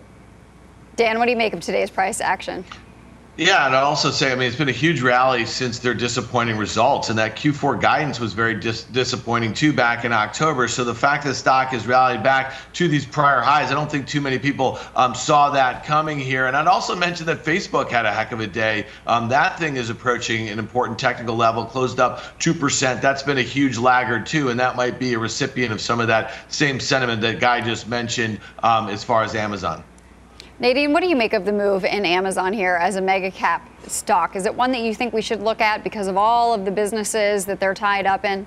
Dan, 0.95 1.19
what 1.19 1.25
do 1.25 1.33
you 1.33 1.37
make 1.37 1.55
of 1.55 1.61
today's 1.61 1.91
price 1.91 2.21
action? 2.21 2.65
Yeah, 3.39 3.67
and 3.67 3.77
I'd 3.77 3.85
also 3.85 4.11
say, 4.11 4.33
I 4.33 4.35
mean, 4.35 4.49
it's 4.49 4.57
been 4.57 4.69
a 4.69 4.73
huge 4.73 5.01
rally 5.01 5.47
since 5.47 5.79
their 5.79 5.95
disappointing 5.95 6.57
results, 6.57 7.09
and 7.09 7.17
that 7.21 7.37
Q4 7.37 7.81
guidance 7.81 8.19
was 8.19 8.33
very 8.33 8.57
dis- 8.57 8.83
disappointing 8.83 9.55
too 9.55 9.73
back 9.73 10.05
in 10.05 10.13
October. 10.13 10.67
So 10.67 10.83
the 10.83 10.93
fact 10.93 11.23
that 11.23 11.37
stock 11.37 11.69
has 11.69 11.87
rallied 11.87 12.25
back 12.25 12.53
to 12.73 12.89
these 12.89 13.07
prior 13.07 13.41
highs, 13.41 13.71
I 13.71 13.75
don't 13.75 13.89
think 13.89 14.09
too 14.09 14.21
many 14.21 14.41
people 14.41 14.81
um, 14.97 15.15
saw 15.15 15.51
that 15.51 15.85
coming 15.85 16.19
here. 16.19 16.47
And 16.47 16.57
I'd 16.57 16.67
also 16.67 16.97
mention 16.97 17.27
that 17.27 17.45
Facebook 17.45 17.91
had 17.91 18.07
a 18.07 18.13
heck 18.13 18.33
of 18.33 18.41
a 18.41 18.47
day. 18.49 18.87
Um, 19.07 19.29
that 19.29 19.57
thing 19.57 19.77
is 19.77 19.89
approaching 19.89 20.49
an 20.49 20.59
important 20.59 20.99
technical 20.99 21.37
level, 21.37 21.65
closed 21.65 22.01
up 22.01 22.41
2%. 22.41 23.01
That's 23.01 23.23
been 23.23 23.39
a 23.39 23.43
huge 23.43 23.79
laggard 23.79 24.27
too, 24.27 24.49
and 24.49 24.59
that 24.59 24.75
might 24.75 24.99
be 24.99 25.15
a 25.15 25.19
recipient 25.21 25.73
of 25.73 25.81
some 25.81 26.01
of 26.01 26.09
that 26.09 26.33
same 26.49 26.81
sentiment 26.81 27.21
that 27.21 27.39
Guy 27.39 27.61
just 27.61 27.87
mentioned 27.87 28.41
um, 28.65 28.89
as 28.89 29.05
far 29.05 29.23
as 29.23 29.37
Amazon. 29.37 29.85
Nadine, 30.61 30.93
what 30.93 31.05
do 31.05 31.09
you 31.09 31.15
make 31.15 31.35
of 31.35 31.45
the 31.45 31.53
move 31.53 31.85
in 31.85 32.05
Amazon 32.05 32.53
here 32.53 32.75
as 32.75 32.97
a 32.97 33.01
mega 33.01 33.31
cap 33.31 33.69
stock? 33.87 34.35
Is 34.35 34.45
it 34.45 34.53
one 34.53 34.73
that 34.73 34.81
you 34.81 34.93
think 34.93 35.13
we 35.13 35.23
should 35.23 35.41
look 35.41 35.61
at 35.61 35.85
because 35.85 36.09
of 36.09 36.17
all 36.17 36.53
of 36.53 36.65
the 36.65 36.73
businesses 36.73 37.47
that 37.47 37.61
they're 37.61 37.75
tied 37.75 38.07
up 38.07 38.25
in? 38.25 38.45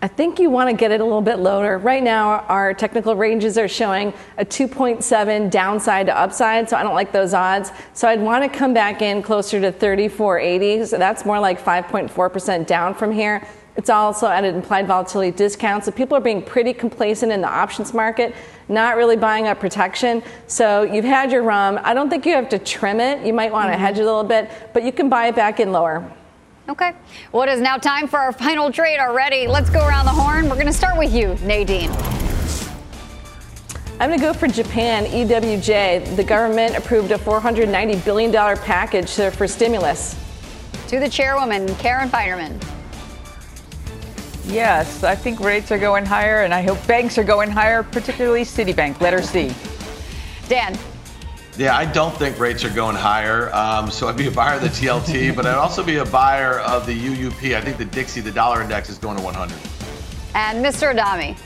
I 0.00 0.08
think 0.08 0.40
you 0.40 0.48
want 0.48 0.70
to 0.70 0.74
get 0.74 0.90
it 0.92 1.00
a 1.00 1.04
little 1.04 1.20
bit 1.20 1.38
lower. 1.38 1.76
Right 1.78 2.02
now, 2.02 2.40
our 2.48 2.72
technical 2.72 3.14
ranges 3.14 3.58
are 3.58 3.68
showing 3.68 4.14
a 4.38 4.44
2.7 4.44 5.50
downside 5.50 6.06
to 6.06 6.18
upside, 6.18 6.70
so 6.70 6.76
I 6.76 6.82
don't 6.82 6.94
like 6.94 7.12
those 7.12 7.34
odds. 7.34 7.70
So 7.92 8.08
I'd 8.08 8.20
want 8.20 8.42
to 8.50 8.58
come 8.58 8.72
back 8.72 9.02
in 9.02 9.22
closer 9.22 9.60
to 9.60 9.70
34.80. 9.70 10.86
So 10.86 10.96
that's 10.96 11.24
more 11.24 11.38
like 11.38 11.62
5.4% 11.62 12.66
down 12.66 12.94
from 12.94 13.12
here. 13.12 13.46
It's 13.76 13.88
also 13.88 14.26
at 14.26 14.44
an 14.44 14.54
implied 14.54 14.86
volatility 14.86 15.30
discount. 15.30 15.84
So 15.84 15.92
people 15.92 16.16
are 16.16 16.20
being 16.20 16.42
pretty 16.42 16.74
complacent 16.74 17.32
in 17.32 17.40
the 17.40 17.48
options 17.48 17.94
market, 17.94 18.34
not 18.68 18.96
really 18.96 19.16
buying 19.16 19.46
up 19.46 19.60
protection. 19.60 20.22
So 20.46 20.82
you've 20.82 21.04
had 21.04 21.32
your 21.32 21.42
rum. 21.42 21.80
I 21.82 21.94
don't 21.94 22.10
think 22.10 22.26
you 22.26 22.34
have 22.34 22.48
to 22.50 22.58
trim 22.58 23.00
it. 23.00 23.26
You 23.26 23.32
might 23.32 23.50
want 23.50 23.68
to 23.68 23.72
mm-hmm. 23.72 23.82
hedge 23.82 23.98
a 23.98 24.04
little 24.04 24.24
bit, 24.24 24.50
but 24.74 24.82
you 24.82 24.92
can 24.92 25.08
buy 25.08 25.28
it 25.28 25.36
back 25.36 25.58
in 25.58 25.72
lower. 25.72 26.10
Okay. 26.68 26.92
Well, 27.32 27.42
it 27.42 27.48
is 27.48 27.60
now 27.60 27.76
time 27.76 28.06
for 28.06 28.18
our 28.18 28.32
final 28.32 28.70
trade 28.70 28.98
already. 28.98 29.46
Let's 29.46 29.70
go 29.70 29.86
around 29.86 30.04
the 30.04 30.12
horn. 30.12 30.48
We're 30.48 30.54
going 30.54 30.66
to 30.66 30.72
start 30.72 30.96
with 30.98 31.12
you, 31.12 31.34
Nadine. 31.42 31.90
I'm 33.98 34.08
going 34.08 34.18
to 34.18 34.24
go 34.24 34.32
for 34.32 34.48
Japan, 34.48 35.04
EWJ. 35.06 36.16
The 36.16 36.24
government 36.24 36.76
approved 36.76 37.10
a 37.10 37.18
$490 37.18 38.04
billion 38.04 38.32
package 38.32 39.12
for 39.34 39.46
stimulus. 39.48 40.16
To 40.88 40.98
the 40.98 41.08
chairwoman, 41.08 41.72
Karen 41.76 42.08
Finerman. 42.08 42.60
Yes, 44.46 45.04
I 45.04 45.14
think 45.14 45.40
rates 45.40 45.70
are 45.70 45.78
going 45.78 46.04
higher, 46.04 46.42
and 46.42 46.52
I 46.52 46.62
hope 46.62 46.84
banks 46.86 47.16
are 47.16 47.24
going 47.24 47.50
higher, 47.50 47.82
particularly 47.82 48.42
Citibank. 48.42 49.00
Letter 49.00 49.22
C. 49.22 49.54
Dan. 50.48 50.76
Yeah, 51.56 51.76
I 51.76 51.84
don't 51.84 52.16
think 52.16 52.38
rates 52.38 52.64
are 52.64 52.70
going 52.70 52.96
higher. 52.96 53.54
Um, 53.54 53.90
so 53.90 54.08
I'd 54.08 54.16
be 54.16 54.26
a 54.26 54.30
buyer 54.30 54.56
of 54.56 54.62
the 54.62 54.68
TLT, 54.68 55.36
but 55.36 55.46
I'd 55.46 55.54
also 55.54 55.84
be 55.84 55.98
a 55.98 56.04
buyer 56.04 56.60
of 56.60 56.86
the 56.86 56.98
UUP. 56.98 57.54
I 57.54 57.60
think 57.60 57.76
the 57.76 57.84
Dixie, 57.84 58.20
the 58.20 58.32
dollar 58.32 58.62
index, 58.62 58.88
is 58.90 58.98
going 58.98 59.16
to 59.16 59.22
100. 59.22 59.56
And 60.34 60.64
Mr. 60.64 60.90
Adami. 60.90 61.36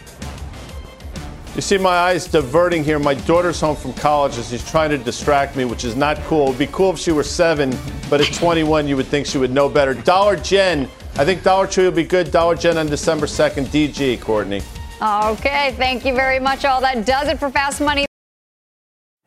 You 1.56 1.62
see 1.62 1.78
my 1.78 1.96
eyes 1.96 2.28
diverting 2.28 2.84
here. 2.84 2.98
My 2.98 3.14
daughter's 3.14 3.60
home 3.60 3.76
from 3.76 3.94
college 3.94 4.36
and 4.36 4.44
she's 4.44 4.68
trying 4.70 4.90
to 4.90 4.98
distract 4.98 5.56
me, 5.56 5.64
which 5.64 5.84
is 5.84 5.96
not 5.96 6.18
cool. 6.24 6.48
It'd 6.48 6.58
be 6.58 6.66
cool 6.68 6.90
if 6.90 6.98
she 6.98 7.12
were 7.12 7.24
seven, 7.24 7.76
but 8.08 8.20
at 8.20 8.32
21, 8.34 8.86
you 8.86 8.94
would 8.96 9.06
think 9.06 9.26
she 9.26 9.38
would 9.38 9.50
know 9.50 9.68
better. 9.68 9.94
Dollar 9.94 10.36
Gen 10.36 10.88
I 11.18 11.24
think 11.24 11.42
Dollar 11.42 11.66
Tree 11.66 11.84
will 11.84 11.92
be 11.92 12.04
good. 12.04 12.30
Dollar 12.30 12.56
Gen 12.56 12.76
on 12.76 12.88
December 12.88 13.24
2nd. 13.24 13.66
DG, 13.68 14.20
Courtney. 14.20 14.60
Okay, 15.00 15.74
thank 15.78 16.04
you 16.04 16.14
very 16.14 16.38
much. 16.38 16.66
All 16.66 16.82
that 16.82 17.06
does 17.06 17.28
it 17.28 17.38
for 17.38 17.48
Fast 17.48 17.80
Money. 17.80 18.04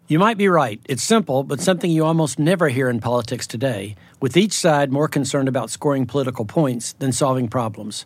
You 0.08 0.20
might 0.20 0.38
be 0.38 0.48
right. 0.48 0.80
It's 0.88 1.04
simple, 1.04 1.44
but 1.44 1.60
something 1.60 1.90
you 1.90 2.06
almost 2.06 2.38
never 2.38 2.70
hear 2.70 2.90
in 2.90 3.00
politics 3.00 3.48
today, 3.48 3.96
with 4.22 4.38
each 4.38 4.54
side 4.54 4.92
more 4.92 5.08
concerned 5.08 5.48
about 5.48 5.72
scoring 5.72 6.06
political 6.06 6.46
points 6.46 6.94
than 6.94 7.12
solving 7.12 7.48
problems. 7.48 8.06